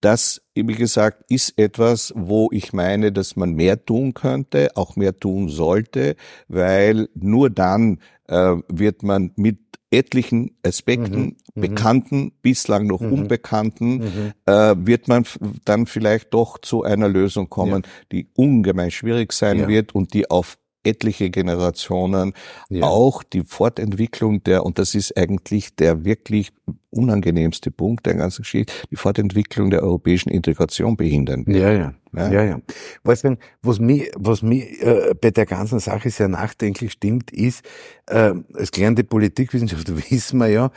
Das, 0.00 0.42
wie 0.54 0.74
gesagt, 0.74 1.24
ist 1.30 1.58
etwas, 1.58 2.12
wo 2.16 2.48
ich 2.52 2.72
meine, 2.72 3.12
dass 3.12 3.36
man 3.36 3.54
mehr 3.54 3.84
tun 3.84 4.14
könnte, 4.14 4.70
auch 4.76 4.96
mehr 4.96 5.16
tun 5.16 5.48
sollte, 5.48 6.16
weil 6.48 7.08
nur 7.14 7.50
dann 7.50 8.00
äh, 8.28 8.56
wird 8.68 9.02
man 9.02 9.32
mit 9.36 9.58
etlichen 9.90 10.56
Aspekten, 10.64 11.36
mhm. 11.54 11.60
Bekannten, 11.60 12.32
bislang 12.42 12.86
noch 12.86 13.00
Unbekannten, 13.00 14.32
äh, 14.44 14.74
wird 14.78 15.08
man 15.08 15.24
dann 15.64 15.86
vielleicht 15.86 16.34
doch 16.34 16.58
zu 16.58 16.82
einer 16.82 17.08
Lösung 17.08 17.48
kommen, 17.48 17.82
ja. 17.84 17.90
die 18.12 18.28
ungemein 18.34 18.90
schwierig 18.90 19.32
sein 19.32 19.60
ja. 19.60 19.68
wird 19.68 19.94
und 19.94 20.12
die 20.12 20.28
auf 20.30 20.58
etliche 20.86 21.30
Generationen 21.30 22.32
ja. 22.68 22.84
auch 22.84 23.22
die 23.22 23.42
Fortentwicklung 23.42 24.42
der, 24.44 24.64
und 24.64 24.78
das 24.78 24.94
ist 24.94 25.16
eigentlich 25.16 25.74
der 25.76 26.04
wirklich 26.04 26.52
unangenehmste 26.90 27.70
Punkt 27.70 28.06
der 28.06 28.14
ganzen 28.14 28.42
Geschichte, 28.42 28.72
die 28.90 28.96
Fortentwicklung 28.96 29.70
der 29.70 29.82
europäischen 29.82 30.30
Integration 30.30 30.96
behindern. 30.96 31.44
Ja, 31.46 31.72
ja. 31.72 31.94
Ja, 32.14 32.30
ja. 32.30 32.44
ja. 32.44 32.60
Was, 33.02 33.24
wenn, 33.24 33.36
was 33.60 33.78
mich, 33.78 34.10
was 34.16 34.40
mich 34.40 34.80
äh, 34.80 35.14
bei 35.20 35.30
der 35.30 35.44
ganzen 35.44 35.80
Sache 35.80 36.08
sehr 36.08 36.28
nachdenklich 36.28 36.92
stimmt, 36.92 37.30
ist, 37.30 37.62
äh, 38.06 38.32
als 38.54 38.70
gelernte 38.70 39.04
Politikwissenschaftler 39.04 39.96
wissen 40.10 40.38
wir 40.38 40.48
ja, 40.48 40.70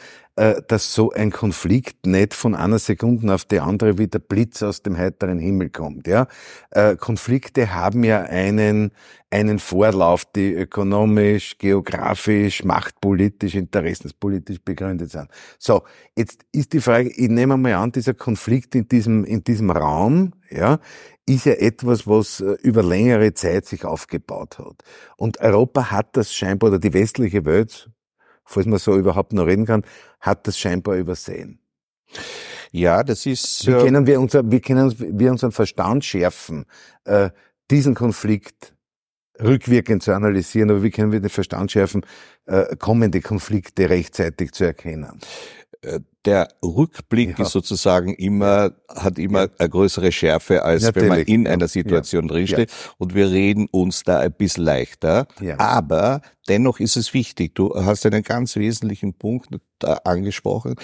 dass 0.67 0.93
so 0.93 1.11
ein 1.11 1.31
Konflikt 1.31 2.05
nicht 2.05 2.33
von 2.33 2.55
einer 2.55 2.79
Sekunde 2.79 3.33
auf 3.33 3.43
die 3.43 3.59
andere 3.59 3.97
wie 3.97 4.07
der 4.07 4.19
Blitz 4.19 4.63
aus 4.63 4.81
dem 4.81 4.97
heiteren 4.97 5.37
Himmel 5.37 5.69
kommt. 5.69 6.07
Ja? 6.07 6.27
Äh, 6.71 6.95
Konflikte 6.95 7.73
haben 7.73 8.05
ja 8.05 8.21
einen, 8.21 8.91
einen 9.29 9.59
Vorlauf, 9.59 10.23
die 10.25 10.53
ökonomisch, 10.53 11.57
geografisch, 11.57 12.63
machtpolitisch, 12.63 13.55
interessenspolitisch 13.55 14.59
begründet 14.63 15.11
sind. 15.11 15.27
So, 15.57 15.83
jetzt 16.15 16.45
ist 16.53 16.71
die 16.71 16.79
Frage, 16.79 17.09
ich 17.09 17.29
nehme 17.29 17.57
mal 17.57 17.73
an, 17.73 17.91
dieser 17.91 18.13
Konflikt 18.13 18.75
in 18.75 18.87
diesem, 18.87 19.25
in 19.25 19.43
diesem 19.43 19.71
Raum, 19.71 20.33
ja, 20.49 20.79
ist 21.25 21.45
ja 21.45 21.53
etwas, 21.53 22.07
was 22.07 22.39
äh, 22.39 22.55
über 22.61 22.81
längere 22.81 23.33
Zeit 23.33 23.65
sich 23.65 23.83
aufgebaut 23.83 24.57
hat. 24.57 24.83
Und 25.17 25.39
Europa 25.41 25.91
hat 25.91 26.15
das 26.15 26.33
scheinbar, 26.33 26.69
oder 26.69 26.79
die 26.79 26.93
westliche 26.93 27.45
Welt, 27.45 27.89
falls 28.49 28.65
man 28.65 28.79
so 28.79 28.97
überhaupt 28.97 29.33
noch 29.33 29.45
reden 29.45 29.65
kann, 29.65 29.83
hat 30.19 30.47
das 30.47 30.57
scheinbar 30.57 30.95
übersehen. 30.95 31.59
Ja, 32.71 33.03
das 33.03 33.25
ist. 33.25 33.67
Wie 33.67 33.71
können 33.71 34.07
wir, 34.07 34.19
unser, 34.19 34.49
wie 34.51 34.59
können 34.59 34.93
wir 34.97 35.31
unseren 35.31 35.51
Verstand 35.51 36.03
schärfen, 36.03 36.65
äh, 37.05 37.29
diesen 37.69 37.93
Konflikt 37.95 38.73
rückwirkend 39.41 40.03
zu 40.03 40.13
analysieren, 40.13 40.69
aber 40.71 40.83
wie 40.83 40.89
können 40.89 41.11
wir 41.11 41.19
den 41.19 41.29
Verstand 41.29 41.71
schärfen, 41.71 42.05
äh, 42.45 42.75
kommende 42.77 43.21
Konflikte 43.21 43.89
rechtzeitig 43.89 44.51
zu 44.51 44.65
erkennen? 44.65 45.19
Der 46.25 46.49
Rückblick 46.61 47.39
ja. 47.39 47.45
ist 47.45 47.51
sozusagen 47.51 48.13
immer, 48.13 48.73
hat 48.89 49.17
immer 49.17 49.43
ja. 49.43 49.49
eine 49.57 49.69
größere 49.69 50.11
Schärfe, 50.11 50.63
als 50.63 50.83
Natürlich. 50.83 51.09
wenn 51.09 51.17
man 51.17 51.25
in 51.25 51.47
einer 51.47 51.67
Situation 51.67 52.25
ja. 52.25 52.33
drinsteht. 52.33 52.71
Und 52.97 53.15
wir 53.15 53.31
reden 53.31 53.67
uns 53.71 54.03
da 54.03 54.19
ein 54.19 54.33
bisschen 54.33 54.65
leichter. 54.65 55.27
Aber 55.57 56.21
dennoch 56.49 56.79
ist 56.79 56.97
es 56.97 57.13
wichtig. 57.13 57.55
Du 57.55 57.73
hast 57.73 58.05
einen 58.05 58.23
ganz 58.23 58.57
wesentlichen 58.57 59.13
Punkt 59.13 59.49
angesprochen. 60.03 60.75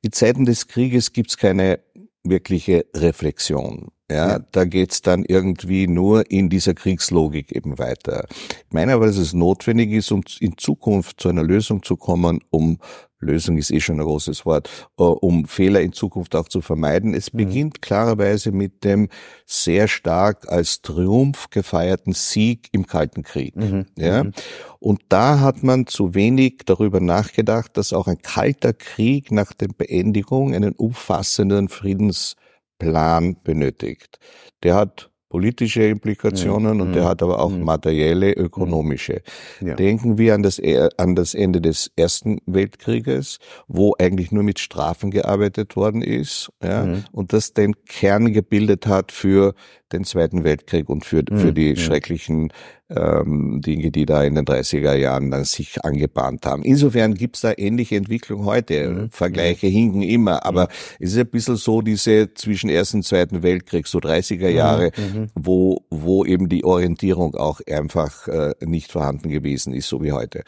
In 0.00 0.12
Zeiten 0.12 0.44
des 0.44 0.66
Krieges 0.66 1.12
gibt 1.12 1.30
es 1.30 1.36
keine 1.36 1.78
wirkliche 2.24 2.86
Reflexion. 2.94 3.88
Ja, 4.10 4.28
ja. 4.28 4.38
da 4.52 4.64
geht's 4.64 5.00
dann 5.00 5.24
irgendwie 5.24 5.86
nur 5.86 6.30
in 6.30 6.50
dieser 6.50 6.74
Kriegslogik 6.74 7.52
eben 7.52 7.78
weiter. 7.78 8.26
Ich 8.30 8.72
meine 8.72 8.92
aber, 8.92 9.06
dass 9.06 9.16
es 9.16 9.32
notwendig 9.32 9.90
ist, 9.90 10.12
um 10.12 10.22
in 10.40 10.58
Zukunft 10.58 11.20
zu 11.20 11.30
einer 11.30 11.42
Lösung 11.42 11.82
zu 11.82 11.96
kommen, 11.96 12.40
um 12.50 12.78
Lösung 13.22 13.56
ist 13.56 13.70
eh 13.70 13.80
schon 13.80 14.00
ein 14.00 14.04
großes 14.06 14.44
Wort, 14.44 14.68
äh, 14.98 15.02
um 15.02 15.46
Fehler 15.46 15.80
in 15.80 15.92
Zukunft 15.92 16.34
auch 16.36 16.48
zu 16.48 16.60
vermeiden. 16.60 17.14
Es 17.14 17.32
mhm. 17.32 17.38
beginnt 17.38 17.82
klarerweise 17.82 18.52
mit 18.52 18.84
dem 18.84 19.08
sehr 19.46 19.88
stark 19.88 20.48
als 20.48 20.82
Triumph 20.82 21.48
gefeierten 21.50 22.12
Sieg 22.12 22.68
im 22.72 22.86
Kalten 22.86 23.22
Krieg. 23.22 23.56
Mhm. 23.56 23.86
Ja? 23.96 24.24
Mhm. 24.24 24.32
Und 24.80 25.00
da 25.08 25.40
hat 25.40 25.62
man 25.62 25.86
zu 25.86 26.14
wenig 26.14 26.62
darüber 26.66 27.00
nachgedacht, 27.00 27.76
dass 27.76 27.92
auch 27.92 28.08
ein 28.08 28.18
kalter 28.20 28.72
Krieg 28.72 29.30
nach 29.30 29.52
der 29.52 29.68
Beendigung 29.68 30.54
einen 30.54 30.72
umfassenden 30.72 31.68
Friedens 31.68 32.36
Plan 32.78 33.36
benötigt. 33.44 34.18
Der 34.64 34.74
hat 34.74 35.11
politische 35.32 35.84
Implikationen 35.84 36.76
ja. 36.76 36.84
und 36.84 36.92
der 36.92 37.04
hat 37.06 37.22
aber 37.22 37.40
auch 37.40 37.48
materielle, 37.48 38.34
ökonomische. 38.34 39.22
Ja. 39.62 39.76
Denken 39.76 40.18
wir 40.18 40.34
an 40.34 40.42
das, 40.42 40.58
e, 40.58 40.90
an 40.98 41.16
das 41.16 41.32
Ende 41.32 41.62
des 41.62 41.90
Ersten 41.96 42.40
Weltkrieges, 42.44 43.38
wo 43.66 43.94
eigentlich 43.98 44.30
nur 44.30 44.42
mit 44.42 44.58
Strafen 44.58 45.10
gearbeitet 45.10 45.74
worden 45.74 46.02
ist, 46.02 46.50
ja, 46.62 46.84
mhm. 46.84 47.04
und 47.12 47.32
das 47.32 47.54
den 47.54 47.72
Kern 47.86 48.34
gebildet 48.34 48.86
hat 48.86 49.10
für 49.10 49.54
den 49.92 50.04
Zweiten 50.04 50.44
Weltkrieg 50.44 50.88
und 50.88 51.04
für, 51.04 51.22
für 51.28 51.48
mhm. 51.48 51.54
die 51.54 51.76
schrecklichen 51.76 52.52
ähm, 52.96 53.60
Dinge, 53.60 53.90
die 53.90 54.06
da 54.06 54.22
in 54.22 54.34
den 54.34 54.44
30er 54.44 54.94
Jahren 54.94 55.30
dann 55.30 55.44
sich 55.44 55.84
angebahnt 55.84 56.44
haben. 56.46 56.62
Insofern 56.62 57.14
gibt's 57.14 57.40
da 57.40 57.52
ähnliche 57.56 57.96
Entwicklung 57.96 58.44
heute. 58.44 58.88
Mhm. 58.88 59.10
Vergleiche 59.10 59.66
mhm. 59.66 59.72
hinken 59.72 60.02
immer, 60.02 60.44
aber 60.44 60.68
es 60.98 61.12
ist 61.12 61.18
ein 61.18 61.28
bisschen 61.28 61.56
so 61.56 61.80
diese 61.80 62.34
zwischen 62.34 62.68
Ersten 62.70 62.98
und 62.98 63.02
Zweiten 63.04 63.42
Weltkrieg, 63.42 63.86
so 63.86 63.98
30er 63.98 64.50
mhm. 64.50 64.56
Jahre, 64.56 64.90
mhm. 64.96 65.28
wo, 65.34 65.84
wo 65.90 66.24
eben 66.24 66.48
die 66.48 66.64
Orientierung 66.64 67.34
auch 67.34 67.60
einfach 67.68 68.28
äh, 68.28 68.54
nicht 68.60 68.92
vorhanden 68.92 69.30
gewesen 69.30 69.72
ist, 69.72 69.88
so 69.88 70.02
wie 70.02 70.12
heute. 70.12 70.42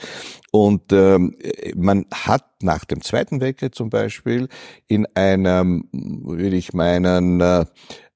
Und 0.51 0.93
ähm, 0.93 1.35
man 1.75 2.07
hat 2.13 2.45
nach 2.63 2.85
dem 2.85 3.01
Zweiten 3.03 3.41
Weltkrieg 3.41 3.75
zum 3.75 3.91
Beispiel 3.91 4.49
in 4.87 5.07
einem, 5.15 5.89
würde 5.93 6.57
ich 6.57 6.73
meinen, 6.73 7.41
äh, 7.41 7.65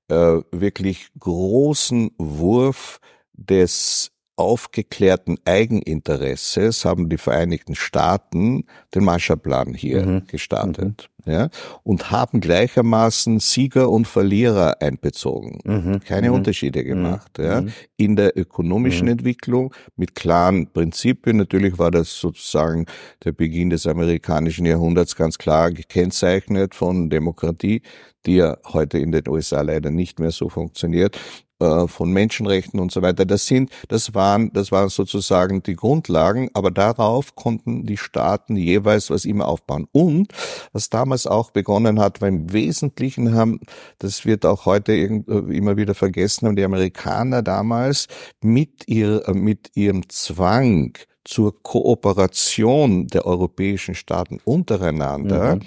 äh 0.08 0.42
wirklich 0.50 1.08
großen 1.18 2.10
Wurf 2.18 3.00
des 3.32 4.10
aufgeklärten 4.36 5.36
Eigeninteresses 5.44 6.84
haben 6.84 7.08
die 7.08 7.18
Vereinigten 7.18 7.74
Staaten 7.74 8.64
den 8.94 9.04
Marshallplan 9.04 9.74
hier 9.74 10.06
mhm. 10.06 10.26
gestartet. 10.28 11.10
Mhm. 11.28 11.32
Ja, 11.32 11.48
und 11.82 12.10
haben 12.10 12.40
gleichermaßen 12.40 13.38
Sieger 13.38 13.90
und 13.90 14.06
Verlierer 14.06 14.80
einbezogen. 14.80 15.58
Mhm. 15.64 16.00
Keine 16.00 16.28
mhm. 16.28 16.34
Unterschiede 16.34 16.82
mhm. 16.82 16.86
gemacht. 16.86 17.38
Ja, 17.38 17.62
mhm. 17.62 17.72
in 17.96 18.16
der 18.16 18.36
ökonomischen 18.36 19.08
Entwicklung 19.08 19.74
mit 19.96 20.14
klaren 20.14 20.72
Prinzipien. 20.72 21.36
Natürlich 21.36 21.78
war 21.78 21.90
das 21.90 22.18
sozusagen 22.18 22.86
der 23.24 23.32
Beginn 23.32 23.70
des 23.70 23.86
amerikanischen 23.86 24.66
Jahrhunderts 24.66 25.16
ganz 25.16 25.38
klar 25.38 25.70
gekennzeichnet 25.70 26.74
von 26.74 27.10
Demokratie, 27.10 27.82
die 28.26 28.36
ja 28.36 28.56
heute 28.72 28.98
in 28.98 29.12
den 29.12 29.28
USA 29.28 29.62
leider 29.62 29.90
nicht 29.90 30.18
mehr 30.18 30.30
so 30.30 30.48
funktioniert 30.48 31.18
äh, 31.60 31.88
von 31.88 32.12
Menschenrechten 32.12 32.78
und 32.78 32.92
so 32.92 33.02
weiter. 33.02 33.24
Das 33.24 33.46
sind, 33.46 33.70
das 33.88 34.14
waren, 34.14 34.52
das 34.52 34.70
waren 34.70 34.88
sozusagen 34.88 35.60
die 35.62 35.74
Grundlagen, 35.74 36.50
aber 36.54 36.70
darauf 36.70 37.34
konnten 37.34 37.84
die 37.84 37.96
Staaten 37.96 38.56
jeweils 38.56 39.10
was 39.10 39.24
immer 39.24 39.48
aufbauen. 39.48 39.88
Und 39.90 40.32
was 40.72 40.88
damals 40.88 41.17
auch 41.26 41.50
begonnen 41.50 42.00
hat, 42.00 42.20
weil 42.20 42.28
im 42.28 42.52
Wesentlichen 42.52 43.34
haben, 43.34 43.60
das 43.98 44.24
wird 44.24 44.46
auch 44.46 44.66
heute 44.66 44.92
äh, 44.92 45.22
immer 45.26 45.76
wieder 45.76 45.94
vergessen, 45.94 46.46
haben 46.46 46.56
die 46.56 46.64
Amerikaner 46.64 47.42
damals 47.42 48.06
mit 48.42 48.86
ihr, 48.86 49.26
äh, 49.26 49.32
mit 49.32 49.70
ihrem 49.74 50.08
Zwang 50.08 50.94
zur 51.24 51.62
Kooperation 51.62 53.06
der 53.08 53.26
europäischen 53.26 53.94
Staaten 53.94 54.38
untereinander 54.44 55.56
mhm 55.56 55.62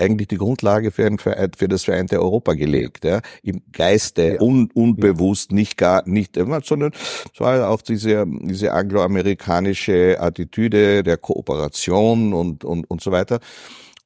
eigentlich 0.00 0.28
die 0.28 0.38
Grundlage 0.38 0.90
für, 0.90 1.06
ein, 1.06 1.18
für 1.18 1.68
das 1.68 1.84
vereinte 1.84 2.20
Europa 2.20 2.54
gelegt, 2.54 3.04
ja, 3.04 3.20
im 3.42 3.62
Geiste, 3.72 4.34
ja. 4.34 4.40
un, 4.40 4.70
unbewusst, 4.72 5.52
nicht 5.52 5.76
gar, 5.76 6.08
nicht 6.08 6.36
immer, 6.36 6.60
sondern 6.62 6.92
es 6.92 7.40
war 7.40 7.68
auch 7.68 7.82
diese, 7.82 8.24
diese 8.26 8.72
angloamerikanische 8.72 10.16
Attitüde 10.18 11.02
der 11.02 11.18
Kooperation 11.18 12.32
und, 12.32 12.64
und, 12.64 12.90
und 12.90 13.00
so 13.00 13.12
weiter. 13.12 13.40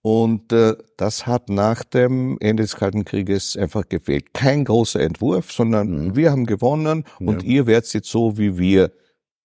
Und 0.07 0.53
äh, 0.53 0.77
das 0.99 1.27
hat 1.27 1.49
nach 1.49 1.83
dem 1.83 2.37
Ende 2.38 2.62
des 2.62 2.77
Kalten 2.77 3.07
Krieges 3.07 3.57
einfach 3.57 3.88
gefehlt. 3.88 4.35
Kein 4.35 4.67
großer 4.67 5.01
Entwurf, 5.01 5.51
sondern 5.51 6.09
mhm. 6.09 6.17
wir 6.17 6.31
haben 6.31 6.45
gewonnen 6.45 7.05
ja. 7.21 7.27
und 7.27 7.43
ihr 7.43 7.67
werdet 7.67 7.90
jetzt 7.95 8.11
so, 8.11 8.37
wie 8.37 8.59
wir 8.59 8.93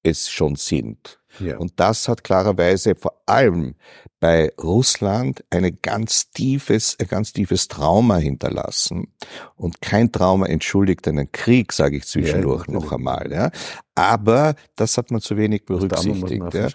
es 0.04 0.30
schon 0.30 0.58
sind. 0.58 1.19
Ja. 1.40 1.58
Und 1.58 1.74
das 1.78 2.08
hat 2.08 2.24
klarerweise 2.24 2.96
vor 2.96 3.22
allem 3.26 3.76
bei 4.20 4.52
Russland 4.62 5.44
eine 5.50 5.72
ganz 5.72 6.32
tiefes, 6.32 6.98
ein 7.00 7.08
ganz 7.08 7.32
tiefes 7.32 7.68
Trauma 7.70 8.18
hinterlassen. 8.18 9.14
Und 9.56 9.82
kein 9.82 10.12
Trauma 10.12 10.48
entschuldigt 10.48 11.08
einen 11.08 11.32
Krieg, 11.32 11.72
sage 11.72 11.98
ich 11.98 12.06
zwischendurch 12.06 12.68
ja, 12.68 12.74
noch 12.74 12.92
einmal. 12.92 13.32
Ja. 13.32 13.52
Aber 13.96 14.56
das 14.76 14.98
hat 14.98 15.12
man 15.12 15.22
zu 15.22 15.38
wenig 15.38 15.66
berücksichtigt. 15.66 16.54
Ja. 16.54 16.68
ja. 16.68 16.70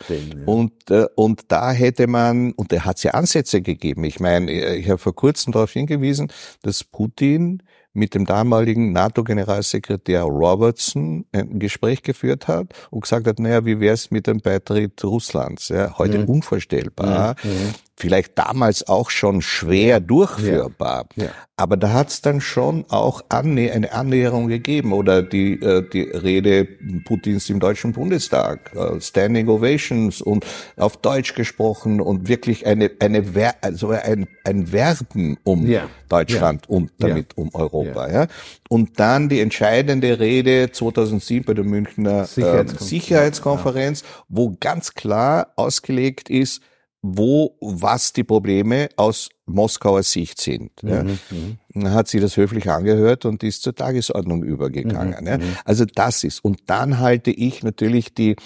Und, 0.46 0.90
äh, 0.90 1.06
und 1.16 1.52
da 1.52 1.72
hätte 1.72 2.06
man, 2.06 2.52
und 2.52 2.72
da 2.72 2.84
hat 2.84 2.96
es 2.96 3.02
ja 3.02 3.12
Ansätze 3.12 3.60
gegeben. 3.60 4.04
Ich 4.04 4.20
meine, 4.20 4.50
ich 4.76 4.88
habe 4.88 4.98
vor 4.98 5.14
kurzem 5.14 5.52
darauf 5.52 5.72
hingewiesen, 5.72 6.32
dass 6.62 6.84
Putin 6.84 7.62
mit 7.94 8.14
dem 8.14 8.26
damaligen 8.26 8.92
NATO-Generalsekretär 8.92 10.22
Robertson 10.22 11.24
ein 11.32 11.58
Gespräch 11.58 12.02
geführt 12.02 12.48
hat 12.48 12.74
und 12.90 13.00
gesagt 13.00 13.26
hat, 13.26 13.38
naja, 13.38 13.64
wie 13.64 13.80
wär's 13.80 14.10
mit 14.10 14.26
dem 14.26 14.40
Beitritt 14.40 15.02
Russlands? 15.02 15.68
Ja, 15.68 15.96
heute 15.96 16.18
mhm. 16.18 16.24
unvorstellbar. 16.26 17.36
Mhm. 17.42 17.74
Vielleicht 17.96 18.36
damals 18.38 18.86
auch 18.88 19.10
schon 19.10 19.40
schwer 19.40 20.00
durchführbar. 20.00 21.06
Ja. 21.14 21.24
Ja. 21.24 21.30
Aber 21.56 21.76
da 21.76 21.92
hat 21.92 22.08
es 22.08 22.20
dann 22.20 22.40
schon 22.40 22.84
auch 22.88 23.22
annä 23.28 23.70
eine 23.70 23.92
Annäherung 23.92 24.48
gegeben. 24.48 24.92
Oder 24.92 25.22
die, 25.22 25.52
äh, 25.62 25.88
die 25.88 26.02
Rede 26.02 26.66
Putins 27.04 27.48
im 27.48 27.60
Deutschen 27.60 27.92
Bundestag, 27.92 28.72
äh, 28.74 29.00
Standing 29.00 29.48
Ovations 29.48 30.20
und 30.20 30.44
auf 30.76 30.96
Deutsch 30.96 31.34
gesprochen 31.34 32.00
und 32.00 32.26
wirklich 32.28 32.66
eine, 32.66 32.90
eine 32.98 33.36
Wer 33.36 33.54
also 33.62 33.90
ein, 33.90 34.26
ein 34.42 34.72
Werben 34.72 35.38
um 35.44 35.66
Ja. 35.66 35.88
Deutschland 36.08 36.68
und 36.68 36.90
damit 36.98 37.36
um 37.38 37.54
Europa. 37.54 38.10
Ja. 38.10 38.26
Und 38.68 38.98
dann 38.98 39.28
die 39.28 39.40
entscheidende 39.40 40.18
Rede 40.18 40.72
2007 40.72 41.44
bei 41.46 41.54
der 41.54 41.64
Münchner 41.64 42.20
ähm, 42.20 42.26
Sicherheitskonferenz. 42.26 42.88
Sicherheitskonferenz, 42.88 44.04
wo 44.28 44.56
ganz 44.58 44.94
klar 44.94 45.52
ausgelegt 45.54 46.30
ist, 46.30 46.60
wo 47.06 47.54
was 47.60 48.14
die 48.14 48.24
Probleme 48.24 48.88
aus 48.96 49.28
Moskauer 49.44 50.02
Sicht 50.02 50.40
sind. 50.40 50.70
Ja. 50.82 51.04
Mhm. 51.04 51.18
Dann 51.74 51.92
hat 51.92 52.08
sie 52.08 52.18
das 52.18 52.38
höflich 52.38 52.70
angehört 52.70 53.26
und 53.26 53.42
ist 53.42 53.62
zur 53.62 53.74
Tagesordnung 53.74 54.42
übergegangen. 54.42 55.26
Ja. 55.26 55.38
Also 55.66 55.84
das 55.84 56.24
ist. 56.24 56.42
Und 56.42 56.62
dann 56.70 57.00
halte 57.00 57.30
ich 57.30 57.62
natürlich 57.62 58.14
die, 58.14 58.36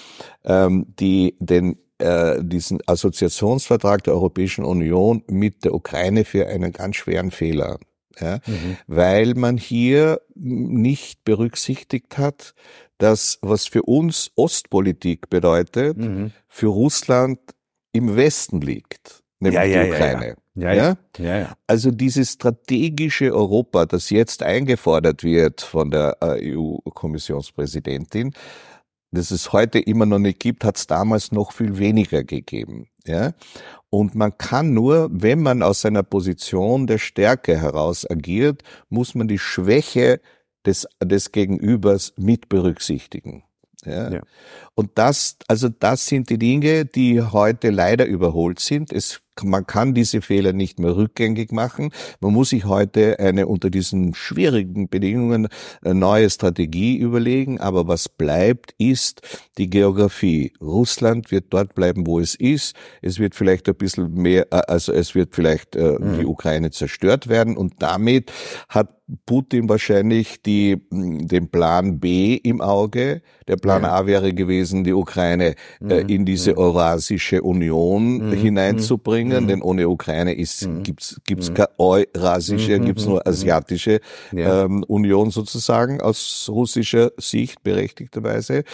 ähm, 0.45 0.87
die, 0.99 1.37
den, 1.39 1.77
äh, 1.99 2.43
diesen 2.43 2.81
Assoziationsvertrag 2.85 4.03
der 4.03 4.15
Europäischen 4.15 4.65
Union 4.65 5.23
mit 5.29 5.65
der 5.65 5.73
Ukraine 5.73 6.25
für 6.25 6.49
einen 6.49 6.73
ganz 6.73 6.97
schweren 6.97 7.31
Fehler. 7.31 7.79
Ja, 8.21 8.41
weil 8.89 9.35
man 9.35 9.57
hier 9.57 10.21
nicht 10.35 11.23
berücksichtigt 11.25 12.19
hat, 12.19 12.55
dass 12.99 13.39
was 13.43 13.69
für 13.69 13.83
uns 13.85 14.33
Ostpolitik 14.35 15.31
bedeutet, 15.31 15.97
Mhm. 15.99 16.33
für 16.49 16.67
Russland 16.67 17.39
im 17.93 18.17
Westen 18.17 18.61
liegt, 18.61 19.23
nämlich 19.41 19.59
Ja, 19.61 19.65
ja, 19.65 19.85
die 19.85 19.91
Ukraine. 19.91 20.37
Ja, 20.55 20.73
ja. 20.73 20.97
Ja, 21.19 21.39
ja. 21.39 21.57
Also 21.67 21.91
dieses 21.91 22.33
strategische 22.33 23.33
Europa, 23.33 23.87
das 23.87 24.11
jetzt 24.11 24.43
eingefordert 24.43 25.23
wird 25.23 25.61
von 25.61 25.91
der 25.91 26.17
äh, 26.21 26.57
EU-Kommissionspräsidentin, 26.57 28.33
das 29.11 29.31
es 29.31 29.53
heute 29.53 29.79
immer 29.79 30.05
noch 30.05 30.19
nicht 30.19 30.41
gibt, 30.41 30.65
hat 30.65 30.77
es 30.77 30.87
damals 30.87 31.33
noch 31.33 31.53
viel 31.53 31.79
weniger 31.79 32.25
gegeben. 32.25 32.89
Ja? 33.07 33.33
Und 33.91 34.15
man 34.15 34.37
kann 34.37 34.75
nur, 34.75 35.09
wenn 35.11 35.41
man 35.41 35.63
aus 35.63 35.81
seiner 35.81 36.03
Position 36.03 36.87
der 36.87 36.99
Stärke 36.99 37.59
heraus 37.59 38.09
agiert, 38.09 38.63
muss 38.91 39.15
man 39.15 39.29
die 39.29 39.39
Schwäche 39.39 40.21
des, 40.67 40.87
des 41.03 41.33
Gegenübers 41.33 42.13
mit 42.17 42.49
berücksichtigen. 42.49 43.45
Ja. 43.89 44.13
Ja. 44.13 44.21
Und 44.75 44.91
das, 44.95 45.37
also 45.49 45.69
das 45.69 46.07
sind 46.07 46.31
die 46.31 46.39
Dinge, 46.39 46.85
die 46.85 47.21
heute 47.21 47.71
leider 47.71 48.07
überholt 48.07 48.61
sind. 48.61 48.93
Es, 48.93 49.21
man 49.45 49.67
kann 49.67 49.95
diese 49.95 50.21
Fehler 50.21 50.53
nicht 50.53 50.79
mehr 50.79 50.97
rückgängig 50.97 51.53
machen. 51.53 51.91
Man 52.21 52.33
muss 52.33 52.51
sich 52.51 52.65
heute 52.65 53.19
eine 53.19 53.47
unter 53.47 53.71
diesen 53.71 54.15
schwierigen 54.15 54.89
Bedingungen 54.89 55.49
eine 55.83 55.95
neue 55.95 56.31
Strategie 56.31 56.97
überlegen. 56.97 57.61
Aber 57.61 57.89
was 57.89 58.09
bleibt, 58.09 58.75
ist 58.79 59.23
die 59.59 59.71
Geografie. 59.71 60.53
Russland 60.61 61.31
wird 61.31 61.47
dort 61.51 61.75
bleiben, 61.75 62.07
wo 62.07 62.21
es 62.21 62.35
ist. 62.35 62.75
Es 63.03 63.19
wird 63.19 63.35
vielleicht 63.35 63.69
ein 63.69 63.75
bisschen 63.75 64.15
mehr, 64.15 64.47
äh, 64.53 64.63
also 64.69 64.93
es 64.93 65.15
wird 65.15 65.35
vielleicht 65.35 65.77
äh, 65.77 65.97
die 66.19 66.27
Ukraine 66.27 66.71
zerstört 66.71 67.29
werden. 67.29 67.57
Und 67.57 67.75
damit 67.79 68.33
hat 68.69 68.99
Putin 69.25 69.69
wahrscheinlich 69.69 70.43
die, 70.43 70.77
den 70.91 71.49
Plan 71.49 71.99
B 71.99 72.35
im 72.35 72.61
Auge. 72.61 73.23
Der 73.47 73.57
Plan 73.57 73.85
A 73.85 74.07
wäre 74.07 74.35
gewesen, 74.35 74.85
die 74.85 74.93
Ukraine 74.93 75.55
äh, 75.81 76.03
in 76.13 76.27
diese 76.27 76.59
Eurasische 76.59 77.43
Union 77.43 78.33
hineinzubringen, 78.33 79.28
denn 79.31 79.63
ohne 79.63 79.89
Ukraine 79.89 80.35
ist, 80.35 80.69
gibt's, 80.83 81.21
gibt's 81.27 81.53
keine 81.53 81.71
Eurasische, 81.79 82.81
gibt's 82.81 83.07
nur 83.07 83.27
Asiatische 83.27 84.01
Ja. 84.33 84.65
ähm, 84.65 84.83
Union 84.85 85.31
sozusagen 85.31 86.01
aus 86.01 86.49
russischer 86.51 87.13
Sicht 87.19 87.63
berechtigterweise. 87.63 88.65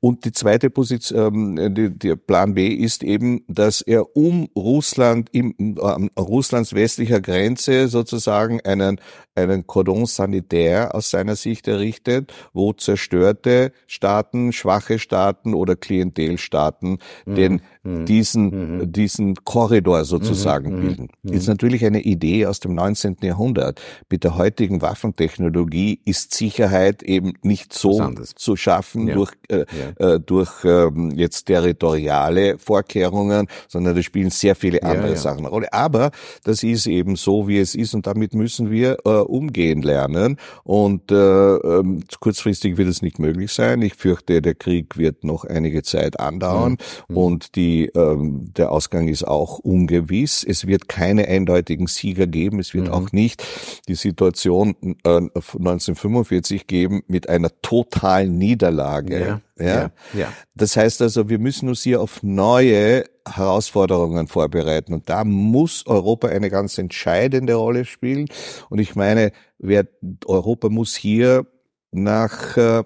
Und 0.00 0.24
die 0.24 0.32
zweite 0.32 0.70
Position, 0.70 1.56
ähm, 1.58 1.74
die, 1.74 1.90
der 1.90 2.16
Plan 2.16 2.54
B 2.54 2.68
ist 2.68 3.02
eben, 3.02 3.44
dass 3.48 3.80
er 3.80 4.16
um 4.16 4.48
Russland, 4.56 5.28
im, 5.32 5.54
ähm, 5.58 6.10
Russlands 6.18 6.74
westlicher 6.74 7.20
Grenze 7.20 7.88
sozusagen 7.88 8.60
einen 8.60 9.00
einen 9.34 9.66
Cordon 9.66 10.06
sanitaire 10.06 10.94
aus 10.94 11.10
seiner 11.10 11.36
Sicht 11.36 11.68
errichtet, 11.68 12.32
wo 12.52 12.72
zerstörte 12.72 13.72
Staaten, 13.86 14.52
schwache 14.52 14.98
Staaten 14.98 15.54
oder 15.54 15.76
Klientelstaaten 15.76 16.98
den 17.26 17.62
diesen 17.84 18.92
diesen 18.92 19.34
Korridor 19.44 20.04
sozusagen 20.04 20.80
bilden. 20.80 21.08
Ist 21.22 21.48
natürlich 21.48 21.84
eine 21.84 22.00
Idee 22.00 22.46
aus 22.46 22.60
dem 22.60 22.74
19. 22.74 23.16
Jahrhundert. 23.22 23.80
Mit 24.10 24.24
der 24.24 24.36
heutigen 24.36 24.82
Waffentechnologie 24.82 26.00
ist 26.04 26.34
Sicherheit 26.34 27.02
eben 27.02 27.32
nicht 27.42 27.72
so 27.72 28.12
zu 28.36 28.56
schaffen 28.56 29.08
Ja. 29.08 29.14
durch 29.14 29.32
äh, 29.48 29.64
äh, 29.98 30.20
durch 30.20 30.64
ähm, 30.64 31.10
jetzt 31.16 31.44
territoriale 31.46 32.58
Vorkehrungen, 32.58 33.48
sondern 33.68 33.96
da 33.96 34.02
spielen 34.02 34.30
sehr 34.30 34.54
viele 34.54 34.82
andere 34.82 35.10
ja. 35.10 35.16
Sachen 35.16 35.40
eine 35.40 35.48
Rolle. 35.48 35.72
Aber 35.72 36.10
das 36.44 36.62
ist 36.62 36.86
eben 36.86 37.16
so, 37.16 37.48
wie 37.48 37.58
es 37.58 37.74
ist 37.74 37.94
und 37.94 38.06
damit 38.06 38.34
müssen 38.34 38.70
wir 38.70 38.98
äh, 39.04 39.08
umgehen 39.08 39.82
lernen. 39.82 40.36
Und 40.64 41.10
äh, 41.10 41.16
ähm, 41.16 42.02
kurzfristig 42.20 42.76
wird 42.76 42.88
es 42.88 43.02
nicht 43.02 43.18
möglich 43.18 43.52
sein. 43.52 43.82
Ich 43.82 43.94
fürchte, 43.94 44.40
der 44.42 44.54
Krieg 44.54 44.96
wird 44.96 45.24
noch 45.24 45.44
einige 45.44 45.82
Zeit 45.82 46.20
andauern 46.20 46.76
und 47.08 47.56
die, 47.56 47.71
ähm, 47.94 48.52
der 48.56 48.72
Ausgang 48.72 49.08
ist 49.08 49.24
auch 49.24 49.58
ungewiss. 49.58 50.44
Es 50.44 50.66
wird 50.66 50.88
keine 50.88 51.28
eindeutigen 51.28 51.86
Sieger 51.86 52.26
geben. 52.26 52.58
Es 52.58 52.74
wird 52.74 52.88
auch 52.88 53.12
nicht 53.12 53.44
die 53.88 53.94
Situation 53.94 54.76
äh, 55.04 55.08
1945 55.08 56.66
geben 56.66 57.02
mit 57.06 57.28
einer 57.28 57.50
totalen 57.62 58.38
Niederlage. 58.38 59.40
Ja, 59.58 59.64
ja, 59.64 59.90
ja. 60.12 60.32
Das 60.54 60.76
heißt 60.76 61.02
also, 61.02 61.28
wir 61.28 61.38
müssen 61.38 61.68
uns 61.68 61.82
hier 61.82 62.00
auf 62.00 62.22
neue 62.22 63.04
Herausforderungen 63.26 64.26
vorbereiten. 64.26 64.94
Und 64.94 65.08
da 65.08 65.24
muss 65.24 65.86
Europa 65.86 66.28
eine 66.28 66.50
ganz 66.50 66.78
entscheidende 66.78 67.54
Rolle 67.54 67.84
spielen. 67.84 68.28
Und 68.68 68.78
ich 68.78 68.94
meine, 68.96 69.32
wer, 69.58 69.86
Europa 70.26 70.68
muss 70.68 70.96
hier 70.96 71.46
nach 71.92 72.56
äh, 72.56 72.84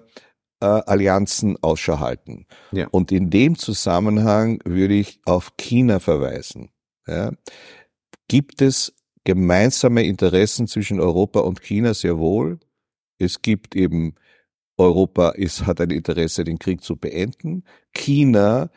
äh, 0.59 0.65
Allianzen 0.65 1.61
Ausschau 1.61 1.99
halten. 1.99 2.45
Ja. 2.71 2.87
Und 2.91 3.11
in 3.11 3.29
dem 3.29 3.57
Zusammenhang 3.57 4.59
würde 4.65 4.95
ich 4.95 5.19
auf 5.25 5.55
China 5.57 5.99
verweisen. 5.99 6.71
Ja. 7.07 7.31
Gibt 8.27 8.61
es 8.61 8.93
gemeinsame 9.23 10.03
Interessen 10.03 10.67
zwischen 10.67 10.99
Europa 10.99 11.41
und 11.41 11.61
China 11.61 11.93
sehr 11.93 12.17
wohl? 12.17 12.59
Es 13.19 13.41
gibt 13.41 13.75
eben 13.75 14.15
Europa 14.77 15.29
ist, 15.29 15.65
hat 15.65 15.81
ein 15.81 15.89
Interesse, 15.89 16.43
den 16.43 16.59
Krieg 16.59 16.83
zu 16.83 16.97
beenden. 16.97 17.63
China 17.93 18.69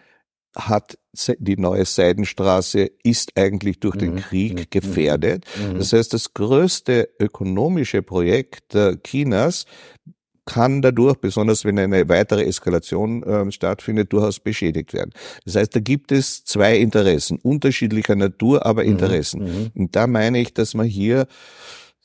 hat 0.56 0.98
die 1.38 1.56
neue 1.56 1.84
Seidenstraße 1.84 2.90
ist 3.02 3.36
eigentlich 3.36 3.80
durch 3.80 3.96
den 3.96 4.14
Mhm, 4.14 4.20
Krieg 4.20 4.54
mhm, 4.54 4.64
gefährdet. 4.70 5.44
Mhm. 5.56 5.78
Das 5.78 5.92
heißt, 5.92 6.12
das 6.12 6.34
größte 6.34 7.10
ökonomische 7.18 8.02
Projekt 8.02 8.74
äh, 8.74 8.96
Chinas 9.04 9.66
kann 10.46 10.82
dadurch, 10.82 11.16
besonders 11.16 11.64
wenn 11.64 11.78
eine 11.78 12.08
weitere 12.08 12.44
Eskalation 12.44 13.22
äh, 13.22 13.50
stattfindet, 13.52 14.12
durchaus 14.12 14.40
beschädigt 14.40 14.92
werden. 14.92 15.10
Das 15.44 15.56
heißt, 15.56 15.74
da 15.74 15.80
gibt 15.80 16.12
es 16.12 16.44
zwei 16.44 16.76
Interessen, 16.76 17.38
unterschiedlicher 17.38 18.16
Natur, 18.16 18.66
aber 18.66 18.84
Interessen. 18.84 19.42
mhm. 19.42 19.70
Und 19.74 19.96
da 19.96 20.06
meine 20.06 20.40
ich, 20.40 20.54
dass 20.54 20.74
man 20.74 20.86
hier 20.86 21.26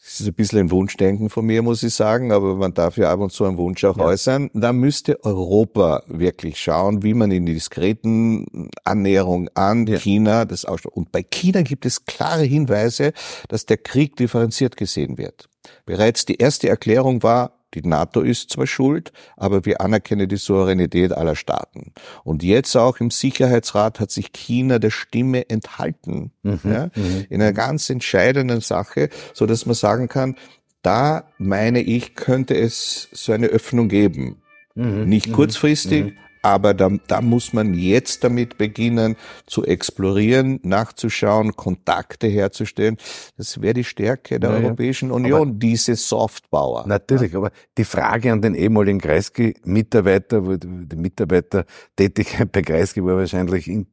das 0.06 0.20
ist 0.20 0.28
ein 0.28 0.34
bisschen 0.36 0.60
ein 0.60 0.72
Wunschdenken 0.72 1.32
von 1.32 1.48
mir, 1.48 1.64
muss 1.64 1.82
ich 1.82 1.96
sagen, 1.96 2.32
aber 2.32 2.56
man 2.56 2.76
darf 2.76 2.96
ja 2.96 3.12
ab 3.12 3.22
und 3.22 3.32
zu 3.32 3.44
einen 3.44 3.58
Wunsch 3.58 3.84
auch 3.86 3.98
äußern. 3.98 4.52
Da 4.54 4.72
müsste 4.72 5.26
Europa 5.26 6.04
wirklich 6.06 6.60
schauen, 6.60 7.02
wie 7.02 7.16
man 7.16 7.32
in 7.32 7.48
die 7.48 7.56
diskreten 7.56 8.70
Annäherung 8.84 9.50
an 9.56 9.88
Ja. 9.88 9.98
China 9.98 10.46
das 10.46 10.64
ausschaut. 10.66 10.94
Und 10.94 11.12
bei 11.12 11.24
China 11.24 11.64
gibt 11.64 11.88
es 11.88 12.06
klare 12.06 12.44
Hinweise, 12.44 13.14
dass 13.48 13.66
der 13.66 13.78
Krieg 13.78 14.16
differenziert 14.16 14.78
gesehen 14.78 15.18
wird. 15.18 15.50
Bereits 15.88 16.26
die 16.26 16.36
erste 16.36 16.70
Erklärung 16.70 17.24
war, 17.24 17.65
die 17.76 17.88
NATO 17.88 18.22
ist 18.22 18.50
zwar 18.50 18.68
schuld, 18.68 19.12
aber 19.38 19.66
wir 19.66 19.82
anerkennen 19.82 20.28
die 20.28 20.38
Souveränität 20.38 21.12
aller 21.12 21.36
Staaten. 21.36 21.94
Und 22.24 22.44
jetzt 22.44 22.76
auch 22.76 23.00
im 23.00 23.12
Sicherheitsrat 23.12 24.00
hat 24.00 24.12
sich 24.12 24.32
China 24.34 24.80
der 24.80 24.92
Stimme 24.92 25.50
enthalten, 25.50 26.32
ja, 26.44 26.90
in 27.30 27.42
einer 27.42 27.54
ganz 27.54 27.90
entscheidenden 27.90 28.62
Sache, 28.62 29.10
so 29.34 29.46
dass 29.46 29.66
man 29.66 29.76
sagen 29.76 30.08
kann, 30.08 30.36
da 30.82 31.28
meine 31.38 31.82
ich, 31.82 32.16
könnte 32.16 32.56
es 32.56 33.10
so 33.12 33.32
eine 33.32 33.48
Öffnung 33.48 33.90
geben. 33.90 34.42
Mhm. 34.76 35.06
Nicht 35.06 35.32
kurzfristig, 35.34 36.14
aber 36.46 36.76
da, 36.76 36.92
da 37.08 37.22
muss 37.22 37.54
man 37.54 37.74
jetzt 37.74 38.24
damit 38.24 38.60
beginnen 38.60 39.16
zu 39.48 39.66
explorieren, 39.66 40.60
nachzuschauen, 40.62 41.56
Kontakte 41.56 42.28
herzustellen. 42.28 42.98
Das 43.36 43.60
wäre 43.64 43.74
die 43.74 43.84
Stärke 43.84 44.40
der 44.40 44.52
Ja, 44.52 44.60
ja. 44.60 44.64
Europäischen 44.66 45.10
Union, 45.10 45.58
diese 45.58 45.96
Softpower. 45.96 46.86
Natürlich, 46.86 47.36
aber 47.36 47.50
die 47.80 47.84
Frage 47.84 48.32
an 48.32 48.44
den 48.44 48.54
ehemaligen 48.54 49.02
Kreisky-Mitarbeiter, 49.02 50.46
wo 50.46 50.56
die 50.56 50.96
Mitarbeitertätigkeit 50.96 52.52
bei 52.52 52.62
Kreisky 52.62 53.04
war 53.04 53.18
wahrscheinlich 53.18 53.68
in 53.68 53.88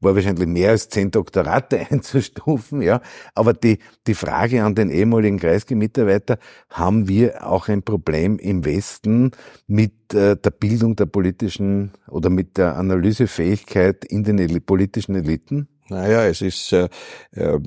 war 0.00 0.14
wahrscheinlich 0.14 0.46
mehr 0.46 0.70
als 0.70 0.88
zehn 0.88 1.10
Doktorate 1.10 1.86
einzustufen, 1.90 2.82
ja. 2.82 3.00
Aber 3.34 3.52
die, 3.52 3.78
die 4.06 4.14
Frage 4.14 4.64
an 4.64 4.74
den 4.74 4.90
ehemaligen 4.90 5.38
Kreisgemitarbeiter, 5.38 6.38
haben 6.68 7.08
wir 7.08 7.46
auch 7.46 7.68
ein 7.68 7.82
Problem 7.82 8.38
im 8.38 8.64
Westen 8.64 9.32
mit 9.66 10.14
äh, 10.14 10.36
der 10.36 10.50
Bildung 10.50 10.96
der 10.96 11.06
politischen 11.06 11.92
oder 12.08 12.30
mit 12.30 12.56
der 12.58 12.76
Analysefähigkeit 12.76 14.04
in 14.04 14.24
den 14.24 14.62
politischen 14.64 15.14
Eliten? 15.14 15.68
Naja, 15.88 16.24
es 16.24 16.40
ist, 16.40 16.72
äh, 16.72 16.88
äh, 17.32 17.58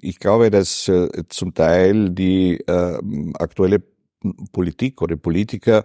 ich 0.00 0.18
glaube, 0.18 0.50
dass 0.50 0.88
äh, 0.88 1.08
zum 1.28 1.52
Teil 1.52 2.10
die 2.10 2.60
äh, 2.60 2.98
aktuelle 3.34 3.82
Politik 4.52 5.02
oder 5.02 5.16
Politiker 5.16 5.84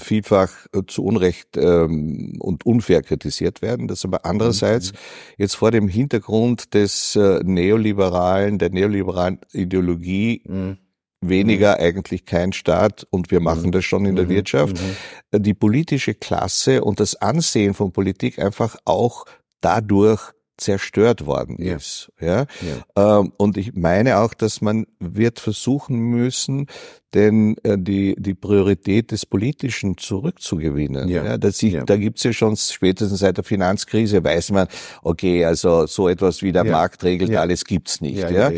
vielfach 0.00 0.50
zu 0.86 1.04
Unrecht 1.04 1.56
ähm, 1.56 2.36
und 2.38 2.66
unfair 2.66 3.02
kritisiert 3.02 3.62
werden. 3.62 3.88
Das 3.88 4.04
aber 4.04 4.24
andererseits 4.24 4.92
mhm. 4.92 4.96
jetzt 5.38 5.56
vor 5.56 5.70
dem 5.70 5.88
Hintergrund 5.88 6.74
des 6.74 7.16
äh, 7.16 7.40
neoliberalen, 7.44 8.58
der 8.58 8.70
neoliberalen 8.70 9.38
Ideologie 9.52 10.42
mhm. 10.46 10.78
weniger 11.20 11.76
mhm. 11.76 11.84
eigentlich 11.84 12.24
kein 12.24 12.52
Staat 12.52 13.06
und 13.10 13.30
wir 13.30 13.40
machen 13.40 13.66
mhm. 13.66 13.72
das 13.72 13.84
schon 13.84 14.06
in 14.06 14.16
der 14.16 14.26
mhm. 14.26 14.30
Wirtschaft, 14.30 14.76
mhm. 14.76 15.42
die 15.42 15.54
politische 15.54 16.14
Klasse 16.14 16.84
und 16.84 17.00
das 17.00 17.16
Ansehen 17.16 17.74
von 17.74 17.92
Politik 17.92 18.38
einfach 18.38 18.76
auch 18.84 19.24
dadurch 19.60 20.32
zerstört 20.58 21.24
worden 21.24 21.56
ja. 21.58 21.76
ist. 21.76 22.12
Ja? 22.20 22.46
ja. 22.96 23.20
Ähm, 23.20 23.32
und 23.38 23.56
ich 23.56 23.74
meine 23.74 24.18
auch, 24.18 24.34
dass 24.34 24.60
man 24.60 24.86
wird 24.98 25.40
versuchen 25.40 25.98
müssen, 25.98 26.66
denn 27.14 27.56
äh, 27.62 27.78
die 27.78 28.14
die 28.18 28.34
Priorität 28.34 29.12
des 29.12 29.24
Politischen 29.24 29.96
zurückzugewinnen. 29.96 31.08
Ja. 31.08 31.24
ja 31.24 31.38
dass 31.38 31.62
ich, 31.62 31.72
ja. 31.72 31.84
Da 31.84 31.96
gibt's 31.96 32.22
ja 32.24 32.32
schon 32.32 32.56
spätestens 32.56 33.20
seit 33.20 33.38
der 33.38 33.44
Finanzkrise 33.44 34.22
weiß 34.22 34.50
man, 34.50 34.68
okay, 35.02 35.44
also 35.44 35.86
so 35.86 36.08
etwas 36.08 36.42
wie 36.42 36.52
der 36.52 36.66
ja. 36.66 36.72
Markt 36.72 37.04
regelt 37.04 37.30
ja. 37.30 37.40
alles 37.40 37.64
gibt's 37.64 38.00
nicht. 38.00 38.18
Ja. 38.18 38.50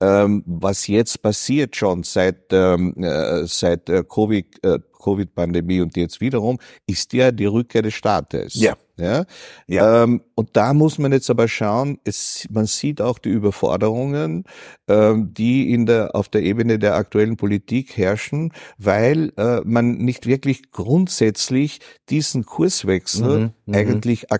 Ähm, 0.00 0.44
was 0.46 0.86
jetzt 0.86 1.22
passiert 1.22 1.74
schon 1.74 2.02
seit 2.02 2.52
ähm, 2.52 2.94
äh, 3.02 3.46
seit 3.46 3.88
äh, 3.88 4.04
Covid 4.04 4.46
äh, 4.62 4.78
Covid-Pandemie 5.06 5.80
und 5.80 5.96
jetzt 5.96 6.20
wiederum, 6.20 6.58
ist 6.86 7.12
ja 7.12 7.30
die 7.30 7.46
Rückkehr 7.46 7.82
des 7.82 7.94
Staates. 7.94 8.54
Ja. 8.54 8.76
Ja, 8.98 9.26
ja. 9.66 10.04
Ähm, 10.04 10.22
und 10.34 10.56
da 10.56 10.72
muss 10.72 10.96
man 10.96 11.12
jetzt 11.12 11.28
aber 11.28 11.48
schauen, 11.48 11.98
es, 12.04 12.46
man 12.50 12.64
sieht 12.64 13.02
auch 13.02 13.18
die 13.18 13.28
Überforderungen, 13.28 14.44
ähm, 14.88 15.34
die 15.34 15.70
in 15.70 15.84
der, 15.84 16.16
auf 16.16 16.30
der 16.30 16.42
Ebene 16.42 16.78
der 16.78 16.94
aktuellen 16.94 17.36
Politik 17.36 17.98
herrschen, 17.98 18.54
weil 18.78 19.34
äh, 19.36 19.60
man 19.64 19.98
nicht 19.98 20.26
wirklich 20.26 20.70
grundsätzlich 20.70 21.80
diesen 22.08 22.46
Kurswechsel 22.46 23.38
mhm, 23.38 23.50
mhm. 23.66 23.74
eigentlich 23.74 24.22
mhm. 24.22 24.34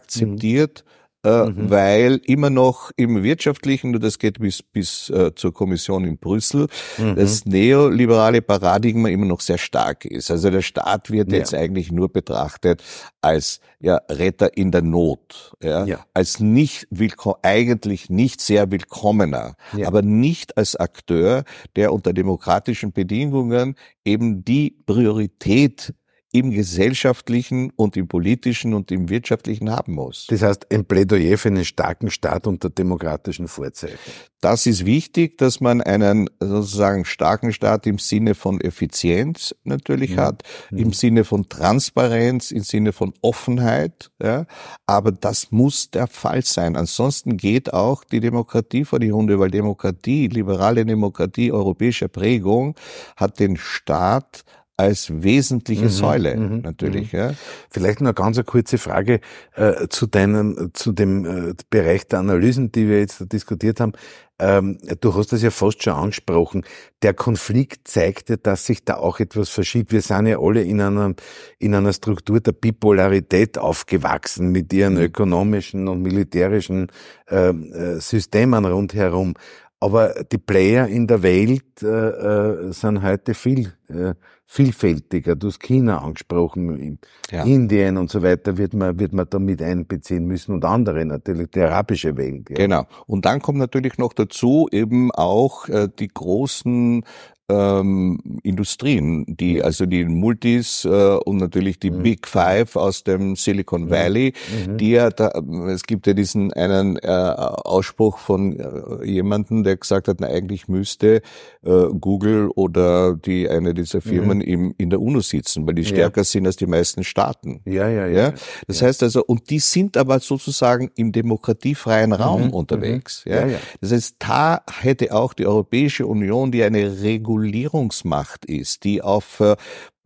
Äh, 1.27 1.47
mhm. 1.47 1.71
weil 1.71 2.21
immer 2.25 2.51
noch 2.51 2.93
im 2.97 3.25
wirtschaftlichen, 3.25 3.95
und 3.97 4.05
das 4.05 4.21
geht 4.21 4.39
bis, 4.39 4.62
bis 4.62 5.11
äh, 5.11 5.35
zur 5.35 5.53
Kommission 5.53 6.05
in 6.05 6.19
Brüssel, 6.19 6.69
mhm. 6.99 7.17
das 7.17 7.45
neoliberale 7.45 8.43
Paradigma 8.43 9.09
immer 9.09 9.27
noch 9.27 9.41
sehr 9.41 9.59
stark 9.59 10.05
ist. 10.05 10.31
Also 10.31 10.51
der 10.51 10.62
Staat 10.62 11.11
wird 11.11 11.33
ja. 11.33 11.39
jetzt 11.39 11.53
eigentlich 11.53 11.91
nur 11.91 12.12
betrachtet 12.12 12.81
als 13.21 13.61
ja, 13.81 13.97
Retter 14.09 14.57
in 14.57 14.71
der 14.71 14.83
Not, 14.83 15.53
ja, 15.61 15.85
ja. 15.85 16.07
als 16.15 16.39
nicht 16.39 16.87
willkommen, 16.91 17.37
eigentlich 17.43 18.09
nicht 18.09 18.41
sehr 18.41 18.71
willkommener, 18.71 19.57
ja. 19.77 19.89
aber 19.89 20.03
nicht 20.03 20.57
als 20.57 20.77
Akteur, 20.77 21.43
der 21.75 21.93
unter 21.93 22.12
demokratischen 22.12 22.93
Bedingungen 22.93 23.75
eben 24.05 24.45
die 24.45 24.77
Priorität 24.87 25.93
im 26.38 26.51
gesellschaftlichen 26.51 27.72
und 27.77 27.96
im 27.96 28.09
politischen 28.09 28.75
und 28.75 28.90
im 28.90 29.09
wirtschaftlichen 29.09 29.70
haben 29.70 29.94
muss. 29.94 30.27
Das 30.29 30.42
heißt, 30.42 30.72
ein 30.72 30.85
Plädoyer 30.85 31.38
für 31.38 31.49
einen 31.49 31.64
starken 31.64 32.11
Staat 32.11 32.46
unter 32.46 32.68
demokratischen 32.68 33.49
Vorzeichen. 33.49 33.99
Das 34.40 34.66
ist 34.66 34.85
wichtig, 34.85 35.38
dass 35.38 35.61
man 35.61 35.81
einen 35.81 36.29
sozusagen 36.40 37.07
starken 37.07 37.53
Staat 37.53 37.87
im 37.87 37.99
Sinne 37.99 38.35
von 38.35 38.61
Effizienz 38.61 39.55
natürlich 39.64 40.11
ja. 40.11 40.27
hat, 40.27 40.42
im 40.70 40.92
Sinne 40.92 41.25
von 41.25 41.49
Transparenz, 41.49 42.51
im 42.51 42.62
Sinne 42.62 42.92
von 42.92 43.14
Offenheit. 43.22 44.11
Ja. 44.22 44.46
Aber 44.87 45.11
das 45.11 45.51
muss 45.53 45.90
der 45.90 46.07
Fall 46.07 46.44
sein. 46.44 46.77
Ansonsten 46.77 47.38
geht 47.38 47.72
auch 47.72 48.05
die 48.05 48.20
Demokratie 48.20 48.85
vor 48.85 48.99
die 48.99 49.11
Hunde, 49.11 49.38
weil 49.38 49.51
Demokratie, 49.51 50.29
liberale 50.29 50.85
Demokratie 50.85 51.51
europäischer 51.51 52.09
Prägung 52.09 52.75
hat 53.16 53.40
den 53.40 53.57
Staat 53.57 54.44
als 54.77 55.23
wesentliche 55.23 55.85
mhm, 55.85 55.91
Säule 55.91 56.37
mhm, 56.37 56.61
natürlich. 56.61 57.12
Mhm. 57.12 57.19
Ja. 57.19 57.35
Vielleicht 57.71 58.01
noch 58.01 58.15
ganz 58.15 58.37
eine 58.37 58.45
kurze 58.45 58.77
Frage 58.77 59.21
äh, 59.55 59.89
zu 59.89 60.07
deinem, 60.07 60.71
zu 60.75 60.93
dem 60.93 61.25
äh, 61.25 61.55
Bereich 61.71 62.07
der 62.09 62.19
Analysen, 62.19 62.73
die 62.73 62.89
wir 62.89 62.99
jetzt 63.01 63.33
diskutiert 63.33 63.81
haben. 63.81 63.93
Ähm, 64.39 64.79
du 65.01 65.15
hast 65.15 65.33
das 65.33 65.41
ja 65.41 65.51
fast 65.51 65.83
schon 65.83 65.95
angesprochen. 65.95 66.65
Der 67.01 67.15
Konflikt 67.15 67.89
zeigte, 67.89 68.37
dass 68.37 68.67
sich 68.67 68.85
da 68.85 68.97
auch 68.97 69.19
etwas 69.19 69.49
verschiebt. 69.49 69.93
Wir 69.93 70.03
sind 70.03 70.27
ja 70.27 70.39
alle 70.39 70.62
in 70.62 70.83
einer, 70.83 71.15
in 71.59 71.75
einer 71.75 71.95
Struktur 71.95 72.41
der 72.41 72.53
Bipolarität 72.53 73.57
aufgewachsen 73.57 74.51
mit 74.51 74.75
ihren 74.75 74.95
mhm. 74.95 75.01
ökonomischen 75.01 75.89
und 75.89 76.03
militärischen 76.03 76.89
äh, 77.31 77.49
äh, 77.49 78.01
Systemen 78.01 78.67
rundherum. 78.67 79.35
Aber 79.81 80.25
die 80.25 80.39
Player 80.39 80.87
in 80.87 81.07
der 81.07 81.23
Welt 81.23 81.83
äh, 81.83 81.87
äh, 81.87 82.73
sind 82.73 83.03
heute 83.03 83.35
viel 83.35 83.73
äh, 83.89 84.15
vielfältiger. 84.47 85.35
Du 85.35 85.49
hast 85.49 85.61
China 85.61 85.99
angesprochen, 85.99 86.99
ja. 87.31 87.43
Indien 87.43 87.97
und 87.97 88.11
so 88.11 88.23
weiter 88.23 88.57
wird 88.57 88.75
man, 88.75 88.99
wird 88.99 89.13
man 89.13 89.27
da 89.29 89.39
mit 89.39 89.61
einbeziehen 89.61 90.25
müssen 90.25 90.55
und 90.55 90.65
andere 90.65 91.05
natürlich, 91.05 91.51
die 91.51 91.61
arabische 91.61 92.17
Welt. 92.17 92.49
Ja. 92.51 92.57
Genau. 92.57 92.87
Und 93.07 93.25
dann 93.25 93.43
kommt 93.43 93.59
natürlich 93.59 93.99
noch 93.99 94.13
dazu 94.13 94.69
eben 94.71 95.11
auch 95.11 95.69
äh, 95.69 95.89
die 95.99 96.09
großen 96.09 97.05
ähm, 97.49 98.19
Industrien, 98.43 99.25
die 99.29 99.63
also 99.63 99.87
die 99.87 100.05
Multis 100.05 100.85
äh, 100.85 100.89
und 100.89 101.37
natürlich 101.37 101.79
die 101.79 101.91
mhm. 101.91 102.03
Big 102.03 102.27
Five 102.27 102.75
aus 102.77 103.05
dem 103.05 103.37
Silicon 103.37 103.85
mhm. 103.85 103.91
Valley, 103.91 104.33
mhm. 104.67 104.79
die 104.79 104.91
ja 104.91 105.11
da, 105.11 105.31
es 105.69 105.85
gibt 105.85 106.07
ja 106.07 106.15
diesen 106.15 106.53
einen 106.53 106.97
äh, 106.97 107.07
Ausspruch 107.07 108.19
von 108.19 108.59
äh, 108.59 109.05
jemanden, 109.05 109.63
der 109.63 109.77
gesagt 109.77 110.09
hat, 110.09 110.17
na, 110.21 110.27
eigentlich 110.27 110.67
müsste 110.67 111.23
äh, 111.65 111.87
Google 112.01 112.51
oder 112.55 113.15
die 113.15 113.49
eine 113.49 113.75
dieser 113.75 114.01
Firmen 114.01 114.39
mhm. 114.39 114.45
im, 114.45 114.75
in 114.79 114.91
der 114.91 115.01
UNO 115.01 115.21
sitzen, 115.21 115.67
weil 115.67 115.75
die 115.75 115.85
stärker 115.85 116.23
ja. 116.23 116.25
sind 116.25 116.47
als 116.47 116.57
die 116.57 116.67
meisten 116.67 117.05
Staaten. 117.05 117.61
Ja, 117.65 117.89
ja, 117.89 118.07
ja. 118.07 118.29
ja? 118.29 118.35
Das 118.67 118.81
ja. 118.81 118.89
heißt 118.89 119.05
also, 119.05 119.25
und 119.25 119.51
die 119.51 119.61
sind 119.61 119.97
aber 119.97 120.19
sozusagen 120.19 120.91
im 120.97 121.13
demokratiefreien 121.13 122.13
Raum 122.13 122.47
mhm. 122.47 122.51
unterwegs. 122.51 123.25
Mhm. 123.25 123.33
Ja? 123.33 123.41
Ja, 123.41 123.47
ja. 123.47 123.59
Das 123.81 123.93
heißt, 123.93 124.17
da 124.19 124.63
hätte 124.81 125.15
auch 125.15 125.33
die 125.33 125.47
Europäische 125.47 126.07
Union, 126.07 126.51
die 126.51 126.65
eine 126.65 127.03
Regulierung 127.03 127.36
Regulierungsmacht 127.37 128.44
ist, 128.44 128.85
die 128.85 129.03
auf 129.03 129.40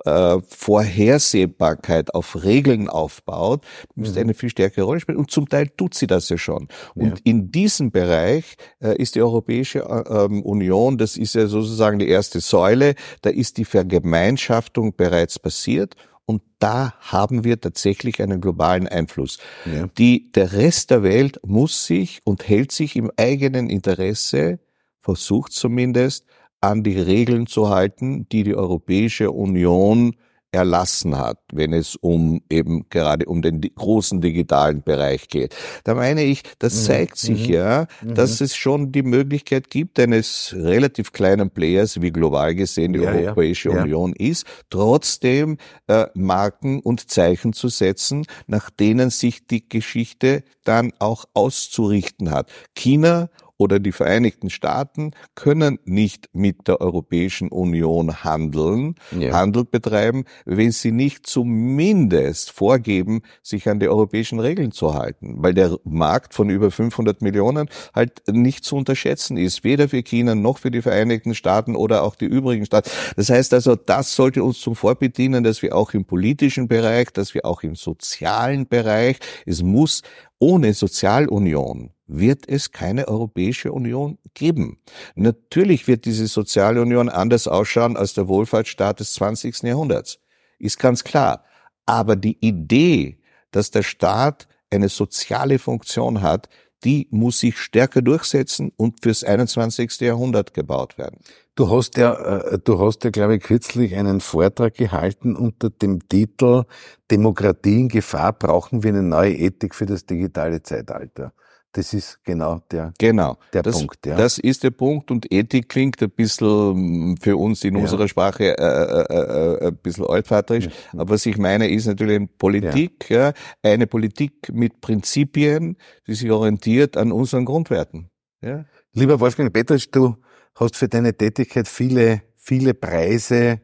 äh, 0.04 0.38
Vorhersehbarkeit, 0.48 2.14
auf 2.14 2.42
Regeln 2.42 2.88
aufbaut, 2.88 3.62
müsste 3.94 4.20
mhm. 4.20 4.24
eine 4.24 4.34
viel 4.34 4.50
stärkere 4.50 4.84
Rolle 4.84 5.00
spielen. 5.00 5.18
Und 5.18 5.30
zum 5.30 5.48
Teil 5.48 5.68
tut 5.68 5.94
sie 5.94 6.06
das 6.06 6.28
ja 6.28 6.38
schon. 6.38 6.68
Und 6.94 7.10
ja. 7.10 7.16
in 7.24 7.52
diesem 7.52 7.90
Bereich 7.90 8.56
äh, 8.80 8.96
ist 8.96 9.14
die 9.14 9.22
Europäische 9.22 9.80
äh, 9.80 10.24
ähm, 10.24 10.42
Union, 10.42 10.98
das 10.98 11.16
ist 11.16 11.34
ja 11.34 11.46
sozusagen 11.46 11.98
die 11.98 12.08
erste 12.08 12.40
Säule, 12.40 12.94
da 13.22 13.30
ist 13.30 13.58
die 13.58 13.64
Vergemeinschaftung 13.64 14.96
bereits 14.96 15.38
passiert. 15.38 15.94
Und 16.24 16.42
da 16.60 16.94
haben 17.00 17.42
wir 17.42 17.60
tatsächlich 17.60 18.22
einen 18.22 18.40
globalen 18.40 18.86
Einfluss. 18.86 19.38
Ja. 19.66 19.88
Die, 19.98 20.30
der 20.30 20.52
Rest 20.52 20.90
der 20.90 21.02
Welt 21.02 21.40
muss 21.44 21.86
sich 21.86 22.20
und 22.22 22.48
hält 22.48 22.70
sich 22.70 22.94
im 22.94 23.10
eigenen 23.16 23.68
Interesse, 23.68 24.60
versucht 25.00 25.52
zumindest, 25.52 26.26
an 26.60 26.82
die 26.82 26.98
Regeln 26.98 27.46
zu 27.46 27.70
halten, 27.70 28.26
die 28.30 28.44
die 28.44 28.54
Europäische 28.54 29.30
Union 29.30 30.14
erlassen 30.52 31.16
hat, 31.16 31.38
wenn 31.52 31.72
es 31.72 31.96
um 31.96 32.40
eben 32.50 32.86
gerade 32.90 33.26
um 33.26 33.40
den 33.40 33.60
großen 33.60 34.20
digitalen 34.20 34.82
Bereich 34.82 35.28
geht. 35.28 35.54
Da 35.84 35.94
meine 35.94 36.24
ich, 36.24 36.42
das 36.58 36.74
mhm. 36.74 36.86
zeigt 36.86 37.18
sich 37.18 37.48
mhm. 37.48 37.54
ja, 37.54 37.86
mhm. 38.02 38.14
dass 38.14 38.40
es 38.40 38.56
schon 38.56 38.90
die 38.90 39.02
Möglichkeit 39.02 39.70
gibt, 39.70 40.00
eines 40.00 40.54
relativ 40.56 41.12
kleinen 41.12 41.50
Players, 41.50 42.02
wie 42.02 42.10
global 42.10 42.54
gesehen 42.54 42.94
die 42.94 43.00
ja, 43.00 43.12
Europäische 43.12 43.70
ja. 43.70 43.82
Union 43.82 44.12
ja. 44.18 44.28
ist, 44.28 44.44
trotzdem 44.70 45.56
äh, 45.86 46.06
Marken 46.14 46.80
und 46.80 47.10
Zeichen 47.10 47.52
zu 47.52 47.68
setzen, 47.68 48.26
nach 48.48 48.70
denen 48.70 49.10
sich 49.10 49.46
die 49.46 49.68
Geschichte 49.68 50.42
dann 50.64 50.92
auch 50.98 51.26
auszurichten 51.32 52.32
hat. 52.32 52.50
China 52.74 53.30
oder 53.60 53.78
die 53.78 53.92
Vereinigten 53.92 54.48
Staaten 54.48 55.10
können 55.34 55.78
nicht 55.84 56.30
mit 56.32 56.66
der 56.66 56.80
Europäischen 56.80 57.50
Union 57.50 58.24
handeln, 58.24 58.94
ja. 59.10 59.34
Handel 59.34 59.66
betreiben, 59.66 60.24
wenn 60.46 60.72
sie 60.72 60.92
nicht 60.92 61.26
zumindest 61.26 62.52
vorgeben, 62.52 63.20
sich 63.42 63.68
an 63.68 63.78
die 63.78 63.88
europäischen 63.88 64.40
Regeln 64.40 64.72
zu 64.72 64.94
halten, 64.94 65.34
weil 65.42 65.52
der 65.52 65.76
Markt 65.84 66.32
von 66.32 66.48
über 66.48 66.70
500 66.70 67.20
Millionen 67.20 67.68
halt 67.94 68.22
nicht 68.28 68.64
zu 68.64 68.76
unterschätzen 68.76 69.36
ist, 69.36 69.62
weder 69.62 69.90
für 69.90 70.02
China 70.02 70.34
noch 70.34 70.56
für 70.56 70.70
die 70.70 70.80
Vereinigten 70.80 71.34
Staaten 71.34 71.76
oder 71.76 72.02
auch 72.02 72.14
die 72.14 72.24
übrigen 72.24 72.64
Staaten. 72.64 72.88
Das 73.16 73.28
heißt 73.28 73.52
also, 73.52 73.76
das 73.76 74.14
sollte 74.14 74.42
uns 74.42 74.58
zum 74.58 74.74
Vorbild 74.74 75.18
dienen, 75.18 75.44
dass 75.44 75.60
wir 75.60 75.76
auch 75.76 75.92
im 75.92 76.06
politischen 76.06 76.66
Bereich, 76.66 77.10
dass 77.12 77.34
wir 77.34 77.44
auch 77.44 77.62
im 77.62 77.74
sozialen 77.74 78.66
Bereich, 78.66 79.18
es 79.44 79.62
muss 79.62 80.00
ohne 80.38 80.72
Sozialunion 80.72 81.90
wird 82.10 82.48
es 82.48 82.72
keine 82.72 83.08
Europäische 83.08 83.72
Union 83.72 84.18
geben. 84.34 84.78
Natürlich 85.14 85.86
wird 85.86 86.04
diese 86.04 86.26
Sozialunion 86.26 87.08
anders 87.08 87.46
ausschauen 87.48 87.96
als 87.96 88.14
der 88.14 88.28
Wohlfahrtsstaat 88.28 89.00
des 89.00 89.14
20. 89.14 89.62
Jahrhunderts. 89.62 90.18
Ist 90.58 90.78
ganz 90.78 91.04
klar. 91.04 91.44
Aber 91.86 92.16
die 92.16 92.38
Idee, 92.40 93.18
dass 93.50 93.70
der 93.70 93.82
Staat 93.82 94.48
eine 94.70 94.88
soziale 94.88 95.58
Funktion 95.58 96.22
hat, 96.22 96.48
die 96.84 97.08
muss 97.10 97.40
sich 97.40 97.58
stärker 97.58 98.00
durchsetzen 98.02 98.72
und 98.76 99.02
fürs 99.02 99.22
21. 99.22 100.00
Jahrhundert 100.00 100.54
gebaut 100.54 100.96
werden. 100.96 101.20
Du 101.54 101.70
hast 101.70 101.96
ja, 101.98 102.14
äh, 102.14 102.58
du 102.58 102.78
hast 102.78 103.04
ja, 103.04 103.10
glaube 103.10 103.36
ich, 103.36 103.42
kürzlich 103.42 103.94
einen 103.96 104.20
Vortrag 104.20 104.74
gehalten 104.74 105.36
unter 105.36 105.68
dem 105.68 106.08
Titel 106.08 106.64
Demokratie 107.10 107.80
in 107.80 107.88
Gefahr 107.88 108.32
brauchen 108.32 108.82
wir 108.82 108.90
eine 108.90 109.02
neue 109.02 109.34
Ethik 109.34 109.74
für 109.74 109.86
das 109.86 110.06
digitale 110.06 110.62
Zeitalter. 110.62 111.32
Das 111.72 111.94
ist 111.94 112.18
genau 112.24 112.60
der, 112.72 112.92
genau. 112.98 113.36
der 113.52 113.62
das, 113.62 113.78
Punkt. 113.78 114.04
Ja. 114.04 114.16
Das 114.16 114.38
ist 114.38 114.64
der 114.64 114.72
Punkt 114.72 115.12
und 115.12 115.32
Ethik 115.32 115.68
klingt 115.68 116.02
ein 116.02 116.10
bisschen 116.10 117.16
für 117.20 117.36
uns 117.36 117.62
in 117.62 117.76
ja. 117.76 117.82
unserer 117.82 118.08
Sprache 118.08 118.58
äh, 118.58 118.62
äh, 118.62 119.64
äh, 119.64 119.68
ein 119.68 119.76
bisschen 119.76 120.06
altvaterisch. 120.06 120.66
Ja. 120.66 121.00
Aber 121.00 121.10
was 121.10 121.26
ich 121.26 121.38
meine 121.38 121.70
ist 121.70 121.86
natürlich 121.86 122.28
Politik, 122.38 123.08
ja. 123.08 123.28
ja, 123.28 123.32
eine 123.62 123.86
Politik 123.86 124.52
mit 124.52 124.80
Prinzipien, 124.80 125.76
die 126.08 126.14
sich 126.14 126.30
orientiert 126.30 126.96
an 126.96 127.12
unseren 127.12 127.44
Grundwerten. 127.44 128.10
Ja. 128.42 128.64
Lieber 128.92 129.20
Wolfgang 129.20 129.52
Petritsch, 129.52 129.88
du 129.92 130.16
hast 130.56 130.76
für 130.76 130.88
deine 130.88 131.16
Tätigkeit 131.16 131.68
viele, 131.68 132.22
viele 132.34 132.74
Preise 132.74 133.60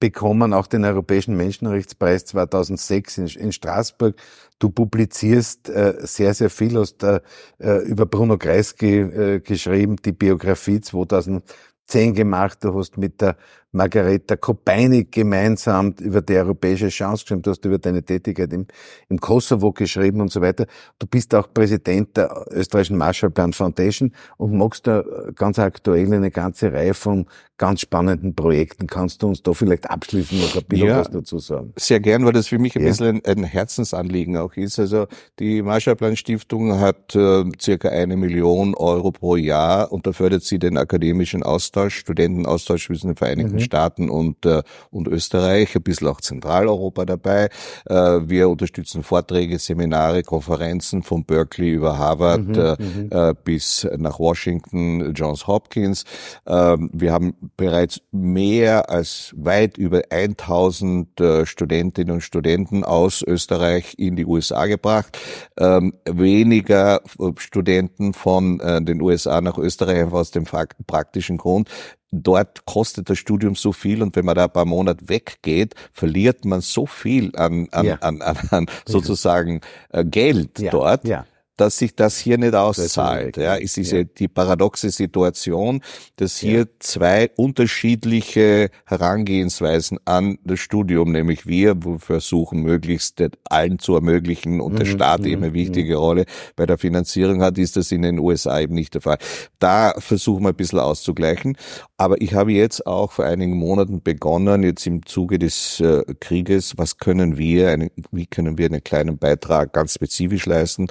bekommen, 0.00 0.52
auch 0.52 0.66
den 0.66 0.84
Europäischen 0.84 1.36
Menschenrechtspreis 1.36 2.24
2006 2.24 3.18
in, 3.18 3.26
in 3.26 3.52
Straßburg. 3.52 4.16
Du 4.58 4.70
publizierst 4.70 5.68
äh, 5.68 5.94
sehr, 6.00 6.34
sehr 6.34 6.50
viel, 6.50 6.78
hast 6.78 7.02
äh, 7.02 7.20
äh 7.58 7.78
über 7.84 8.06
Bruno 8.06 8.36
Kreisky 8.36 8.98
äh, 8.98 9.40
geschrieben, 9.40 9.96
die 10.04 10.12
Biografie 10.12 10.80
2010 10.80 12.14
gemacht. 12.14 12.64
Du 12.64 12.76
hast 12.76 12.96
mit 12.98 13.20
der 13.20 13.36
Margareta 13.72 14.36
Kopeinik 14.36 15.12
gemeinsam 15.12 15.94
über 16.00 16.22
die 16.22 16.36
europäische 16.36 16.88
Chance 16.88 17.24
geschrieben. 17.24 17.42
Du 17.42 17.50
hast 17.50 17.64
über 17.64 17.78
deine 17.78 18.02
Tätigkeit 18.02 18.52
im, 18.52 18.66
im 19.08 19.18
Kosovo 19.20 19.72
geschrieben 19.72 20.20
und 20.20 20.32
so 20.32 20.40
weiter. 20.40 20.66
Du 20.98 21.06
bist 21.06 21.34
auch 21.34 21.52
Präsident 21.52 22.16
der 22.16 22.46
österreichischen 22.50 22.98
Marshallplan 22.98 23.52
Foundation 23.52 24.12
und 24.38 24.56
magst 24.56 24.86
da 24.86 25.04
ganz 25.36 25.58
aktuell 25.58 26.12
eine 26.12 26.30
ganze 26.30 26.72
Reihe 26.72 26.94
von 26.94 27.26
ganz 27.60 27.82
spannenden 27.82 28.34
Projekten. 28.34 28.86
Kannst 28.86 29.22
du 29.22 29.28
uns 29.28 29.42
da 29.42 29.52
vielleicht 29.52 29.90
abschließend 29.90 30.40
noch 30.40 30.56
ein 30.56 30.64
bisschen 30.64 30.88
ja, 30.88 31.00
was 31.00 31.10
dazu 31.10 31.38
sagen? 31.38 31.74
Sehr 31.76 32.00
gern, 32.00 32.24
weil 32.24 32.32
das 32.32 32.48
für 32.48 32.58
mich 32.58 32.74
ein 32.74 32.82
ja. 32.82 32.88
bisschen 32.88 33.20
ein, 33.22 33.24
ein, 33.26 33.44
Herzensanliegen 33.44 34.38
auch 34.38 34.56
ist. 34.56 34.78
Also 34.78 35.06
die 35.38 35.60
Marshallplan 35.60 36.16
Stiftung 36.16 36.80
hat 36.80 37.14
äh, 37.14 37.44
circa 37.60 37.90
eine 37.90 38.16
Million 38.16 38.74
Euro 38.74 39.12
pro 39.12 39.36
Jahr 39.36 39.92
und 39.92 40.06
da 40.06 40.14
fördert 40.14 40.42
sie 40.42 40.58
den 40.58 40.78
akademischen 40.78 41.42
Austausch, 41.42 41.98
Studentenaustausch 41.98 42.86
zwischen 42.86 43.08
den 43.08 43.16
Vereinigten 43.16 43.56
mhm. 43.56 43.59
Staaten 43.60 44.10
und, 44.10 44.46
äh, 44.46 44.62
und 44.90 45.08
Österreich, 45.08 45.76
ein 45.76 45.82
bisschen 45.82 46.08
auch 46.08 46.20
Zentraleuropa 46.20 47.04
dabei. 47.04 47.48
Äh, 47.86 47.94
wir 47.94 48.48
unterstützen 48.48 49.02
Vorträge, 49.02 49.58
Seminare, 49.58 50.22
Konferenzen 50.22 51.02
von 51.02 51.24
Berkeley 51.24 51.70
über 51.70 51.98
Harvard 51.98 52.48
mhm, 52.48 52.54
äh, 52.54 52.76
mhm. 52.82 53.08
äh, 53.10 53.34
bis 53.44 53.86
nach 53.96 54.18
Washington, 54.18 55.12
Johns 55.14 55.46
Hopkins. 55.46 56.04
Äh, 56.46 56.76
wir 56.92 57.12
haben 57.12 57.34
bereits 57.56 58.00
mehr 58.10 58.90
als 58.90 59.32
weit 59.36 59.78
über 59.78 60.02
1000 60.10 61.20
äh, 61.20 61.46
Studentinnen 61.46 62.14
und 62.14 62.20
Studenten 62.20 62.84
aus 62.84 63.22
Österreich 63.22 63.94
in 63.98 64.16
die 64.16 64.26
USA 64.26 64.66
gebracht. 64.66 65.18
Ähm, 65.58 65.94
weniger 66.04 67.00
Studenten 67.36 68.12
von 68.12 68.60
äh, 68.60 68.82
den 68.82 69.00
USA 69.02 69.40
nach 69.40 69.58
Österreich 69.58 70.00
einfach 70.02 70.18
aus 70.18 70.30
dem 70.30 70.44
praktischen 70.44 71.36
Grund 71.36 71.68
dort 72.10 72.64
kostet 72.66 73.08
das 73.10 73.18
Studium 73.18 73.54
so 73.54 73.72
viel 73.72 74.02
und 74.02 74.16
wenn 74.16 74.24
man 74.24 74.34
da 74.34 74.44
ein 74.44 74.52
paar 74.52 74.64
Monate 74.64 75.08
weggeht, 75.08 75.74
verliert 75.92 76.44
man 76.44 76.60
so 76.60 76.86
viel 76.86 77.34
an, 77.36 77.68
an, 77.70 77.86
ja. 77.86 77.94
an, 77.96 78.22
an, 78.22 78.36
an 78.50 78.66
sozusagen 78.86 79.60
äh, 79.90 80.04
Geld 80.04 80.58
ja. 80.58 80.70
dort. 80.70 81.06
Ja 81.06 81.26
dass 81.60 81.76
sich 81.76 81.94
das 81.94 82.18
hier 82.18 82.38
nicht 82.38 82.54
auszahlt. 82.54 83.36
Ja, 83.36 83.54
ist 83.54 83.76
diese 83.76 83.98
ja. 83.98 84.04
die 84.04 84.28
paradoxe 84.28 84.88
Situation, 84.90 85.82
dass 86.16 86.38
hier 86.38 86.60
ja. 86.60 86.66
zwei 86.78 87.30
unterschiedliche 87.36 88.70
Herangehensweisen 88.86 89.98
an 90.06 90.38
das 90.42 90.60
Studium, 90.60 91.12
nämlich 91.12 91.46
wir, 91.46 91.84
wo 91.84 91.92
wir 91.92 91.98
versuchen, 91.98 92.62
möglichst 92.62 93.22
allen 93.44 93.78
zu 93.78 93.94
ermöglichen 93.94 94.62
und 94.62 94.72
mhm. 94.72 94.78
der 94.78 94.86
Staat 94.86 95.26
eben 95.26 95.42
eine 95.42 95.50
mhm. 95.50 95.54
wichtige 95.54 95.96
mhm. 95.96 96.00
Rolle 96.00 96.24
bei 96.56 96.64
der 96.64 96.78
Finanzierung 96.78 97.42
hat, 97.42 97.58
ist 97.58 97.76
das 97.76 97.92
in 97.92 98.02
den 98.02 98.18
USA 98.18 98.58
eben 98.58 98.74
nicht 98.74 98.94
der 98.94 99.02
Fall. 99.02 99.18
Da 99.58 99.92
versuchen 99.98 100.44
wir 100.44 100.50
ein 100.50 100.56
bisschen 100.56 100.78
auszugleichen. 100.78 101.58
Aber 102.00 102.18
ich 102.22 102.32
habe 102.32 102.50
jetzt 102.52 102.86
auch 102.86 103.12
vor 103.12 103.26
einigen 103.26 103.58
Monaten 103.58 104.02
begonnen, 104.02 104.62
jetzt 104.62 104.86
im 104.86 105.04
Zuge 105.04 105.38
des 105.38 105.80
äh, 105.80 106.02
Krieges, 106.18 106.78
was 106.78 106.96
können 106.96 107.36
wir, 107.36 107.68
eine, 107.68 107.90
wie 108.10 108.24
können 108.24 108.56
wir 108.56 108.64
einen 108.64 108.82
kleinen 108.82 109.18
Beitrag 109.18 109.74
ganz 109.74 109.96
spezifisch 109.96 110.46
leisten? 110.46 110.86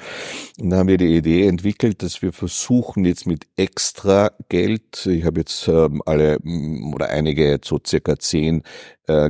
Und 0.60 0.70
da 0.70 0.78
haben 0.78 0.88
wir 0.88 0.98
die 0.98 1.18
Idee 1.18 1.48
entwickelt, 1.48 2.04
dass 2.04 2.22
wir 2.22 2.32
versuchen 2.32 3.06
jetzt 3.06 3.26
mit 3.26 3.48
extra 3.56 4.30
Geld, 4.50 5.08
ich 5.08 5.26
habe 5.26 5.40
jetzt 5.40 5.68
ähm, 5.68 6.04
alle 6.06 6.38
oder 6.94 7.10
einige, 7.10 7.60
so 7.64 7.80
circa 7.84 8.20
zehn 8.20 8.62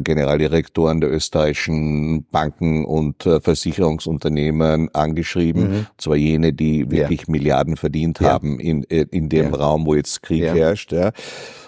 Generaldirektoren 0.02 1.02
der 1.02 1.12
österreichischen 1.12 2.26
Banken 2.32 2.86
und 2.86 3.26
äh, 3.26 3.40
Versicherungsunternehmen 3.42 4.94
angeschrieben, 4.94 5.72
mhm. 5.72 5.88
zwar 5.98 6.16
jene, 6.16 6.54
die 6.54 6.90
wirklich 6.92 7.22
ja. 7.22 7.26
Milliarden 7.32 7.78
verdient 7.78 8.20
ja. 8.20 8.30
haben 8.30 8.60
in, 8.60 8.84
äh, 8.90 9.06
in 9.12 9.30
dem 9.30 9.52
ja. 9.52 9.58
Raum, 9.58 9.86
wo 9.86 9.96
jetzt 9.96 10.22
Krieg 10.22 10.44
herrscht. 10.44 10.92
Ja 10.92 11.12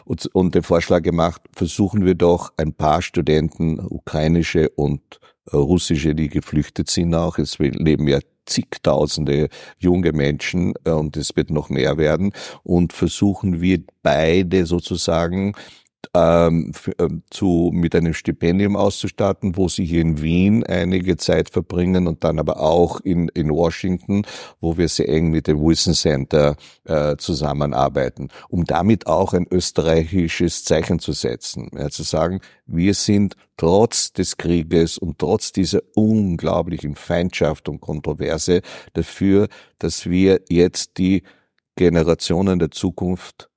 und, 0.06 0.28
und 0.34 0.56
den 0.56 0.64
Vorschlag 0.64 1.04
gemacht, 1.04 1.42
versuchen 1.56 2.06
wir 2.06 2.16
doch 2.16 2.52
ein 2.58 2.74
paar 2.74 3.02
Studenten, 3.02 3.80
ukrainische 3.80 4.70
und 4.70 5.20
russische, 5.54 6.16
die 6.16 6.30
geflüchtet 6.30 6.90
sind 6.90 7.16
auch. 7.16 7.38
Es 7.38 7.60
leben 7.60 8.08
ja 8.08 8.20
zigtausende 8.46 9.50
junge 9.78 10.12
Menschen 10.12 10.74
äh, 10.84 10.92
und 10.92 11.16
es 11.16 11.36
wird 11.36 11.52
noch 11.52 11.70
mehr 11.70 11.98
werden 11.98 12.34
und 12.64 12.92
versuchen 12.92 13.62
wir 13.62 13.80
beide 14.04 14.66
sozusagen 14.66 15.54
ähm, 16.14 16.72
zu, 17.30 17.72
mit 17.74 17.96
einem 17.96 18.14
Stipendium 18.14 18.76
auszustatten, 18.76 19.56
wo 19.56 19.70
sie 19.70 19.86
hier 19.86 20.02
in 20.02 20.22
Wien 20.22 20.64
einige 20.66 21.18
Zeit 21.18 21.50
verbringen 21.50 22.08
und 22.08 22.24
dann 22.24 22.40
aber 22.40 22.60
auch 22.60 23.00
in, 23.02 23.30
in 23.30 23.50
Washington, 23.50 24.24
wo 24.60 24.78
wir 24.78 24.88
sehr 24.90 25.10
eng 25.10 25.30
mit 25.30 25.48
dem 25.48 25.62
Wilson 25.62 25.94
Center 25.94 26.56
äh, 26.86 27.16
zusammenarbeiten, 27.18 28.30
um 28.50 28.66
damit 28.66 29.08
auch 29.08 29.34
ein 29.34 29.48
österreichisches 29.50 30.64
Zeichen 30.64 31.00
zu 31.00 31.12
setzen. 31.12 31.70
Ja, 31.78 31.90
zu 31.90 32.04
sagen, 32.04 32.42
wir 32.66 32.94
sind 32.94 33.36
trotz 33.58 34.12
des 34.12 34.38
Krieges 34.38 34.98
und 34.98 35.20
trotz 35.20 35.52
dieser 35.52 35.82
unglaublichen 35.96 36.96
Feindschaft 36.96 37.70
und 37.70 37.80
Kontroverse 37.80 38.62
dafür, 38.94 39.48
dass 39.78 40.10
wir 40.10 40.42
jetzt 40.50 40.98
die 40.98 41.24
Generationen 41.76 42.60
der 42.60 42.72
Zukunft 42.72 43.51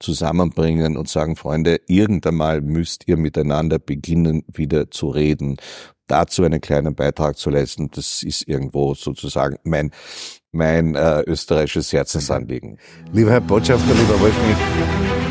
zusammenbringen 0.00 0.96
und 0.96 1.08
sagen, 1.08 1.36
Freunde, 1.36 1.80
irgendwann 1.86 2.34
mal 2.34 2.60
müsst 2.60 3.06
ihr 3.06 3.16
miteinander 3.16 3.78
beginnen, 3.78 4.42
wieder 4.52 4.90
zu 4.90 5.08
reden. 5.08 5.56
Dazu 6.06 6.42
einen 6.42 6.60
kleinen 6.60 6.96
Beitrag 6.96 7.36
zu 7.36 7.50
leisten, 7.50 7.90
das 7.92 8.24
ist 8.24 8.48
irgendwo 8.48 8.94
sozusagen 8.94 9.58
mein, 9.62 9.92
mein 10.50 10.96
äh, 10.96 11.20
österreichisches 11.22 11.92
Herzensanliegen. 11.92 12.78
Lieber 13.12 13.30
Herr 13.30 13.40
Botschafter, 13.40 13.94
lieber 13.94 14.20
Wolfgang, 14.20 15.29